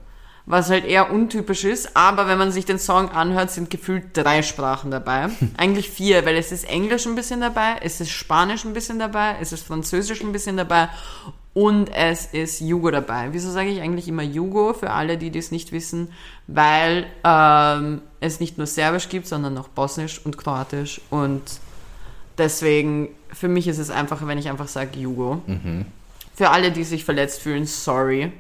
[0.52, 1.95] was halt eher untypisch ist.
[1.95, 5.30] Aber wenn man sich den Song anhört, sind gefühlt drei Sprachen dabei.
[5.58, 9.38] Eigentlich vier, weil es ist Englisch ein bisschen dabei, es ist Spanisch ein bisschen dabei,
[9.39, 10.89] es ist Französisch ein bisschen dabei
[11.54, 13.30] und es ist Jugo dabei.
[13.32, 16.12] Wieso sage ich eigentlich immer Jugo für alle, die das nicht wissen?
[16.47, 21.41] Weil ähm, es nicht nur Serbisch gibt, sondern auch Bosnisch und Kroatisch und
[22.38, 25.41] deswegen für mich ist es einfacher, wenn ich einfach sage Jugo.
[25.47, 25.86] Mhm.
[26.34, 28.34] Für alle, die sich verletzt fühlen, sorry.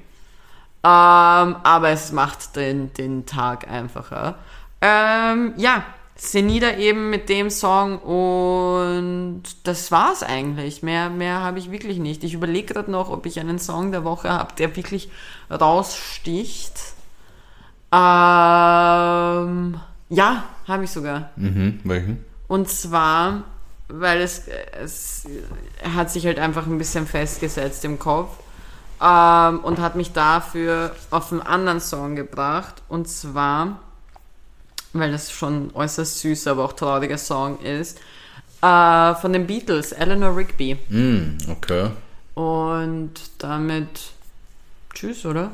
[0.83, 4.35] Ähm, aber es macht den, den Tag einfacher.
[4.81, 5.83] Ähm, ja,
[6.15, 10.81] Senida eben mit dem Song und das war's eigentlich.
[10.81, 12.23] Mehr, mehr habe ich wirklich nicht.
[12.23, 15.09] Ich überlege gerade noch, ob ich einen Song der Woche habe, der wirklich
[15.51, 16.73] raussticht.
[17.91, 19.79] Ähm,
[20.09, 21.29] ja, habe ich sogar.
[21.35, 22.25] Mhm, welchen?
[22.47, 23.43] Und zwar,
[23.87, 24.45] weil es,
[24.79, 25.27] es
[25.95, 28.37] hat sich halt einfach ein bisschen festgesetzt im Kopf
[29.01, 32.81] ähm, und hat mich dafür auf einen anderen Song gebracht.
[32.87, 33.79] Und zwar,
[34.93, 37.99] weil das schon äußerst süß, aber auch trauriger Song ist,
[38.61, 40.77] äh, von den Beatles, Eleanor Rigby.
[40.89, 41.89] Mm, okay.
[42.35, 44.11] Und damit
[44.93, 45.51] tschüss, oder?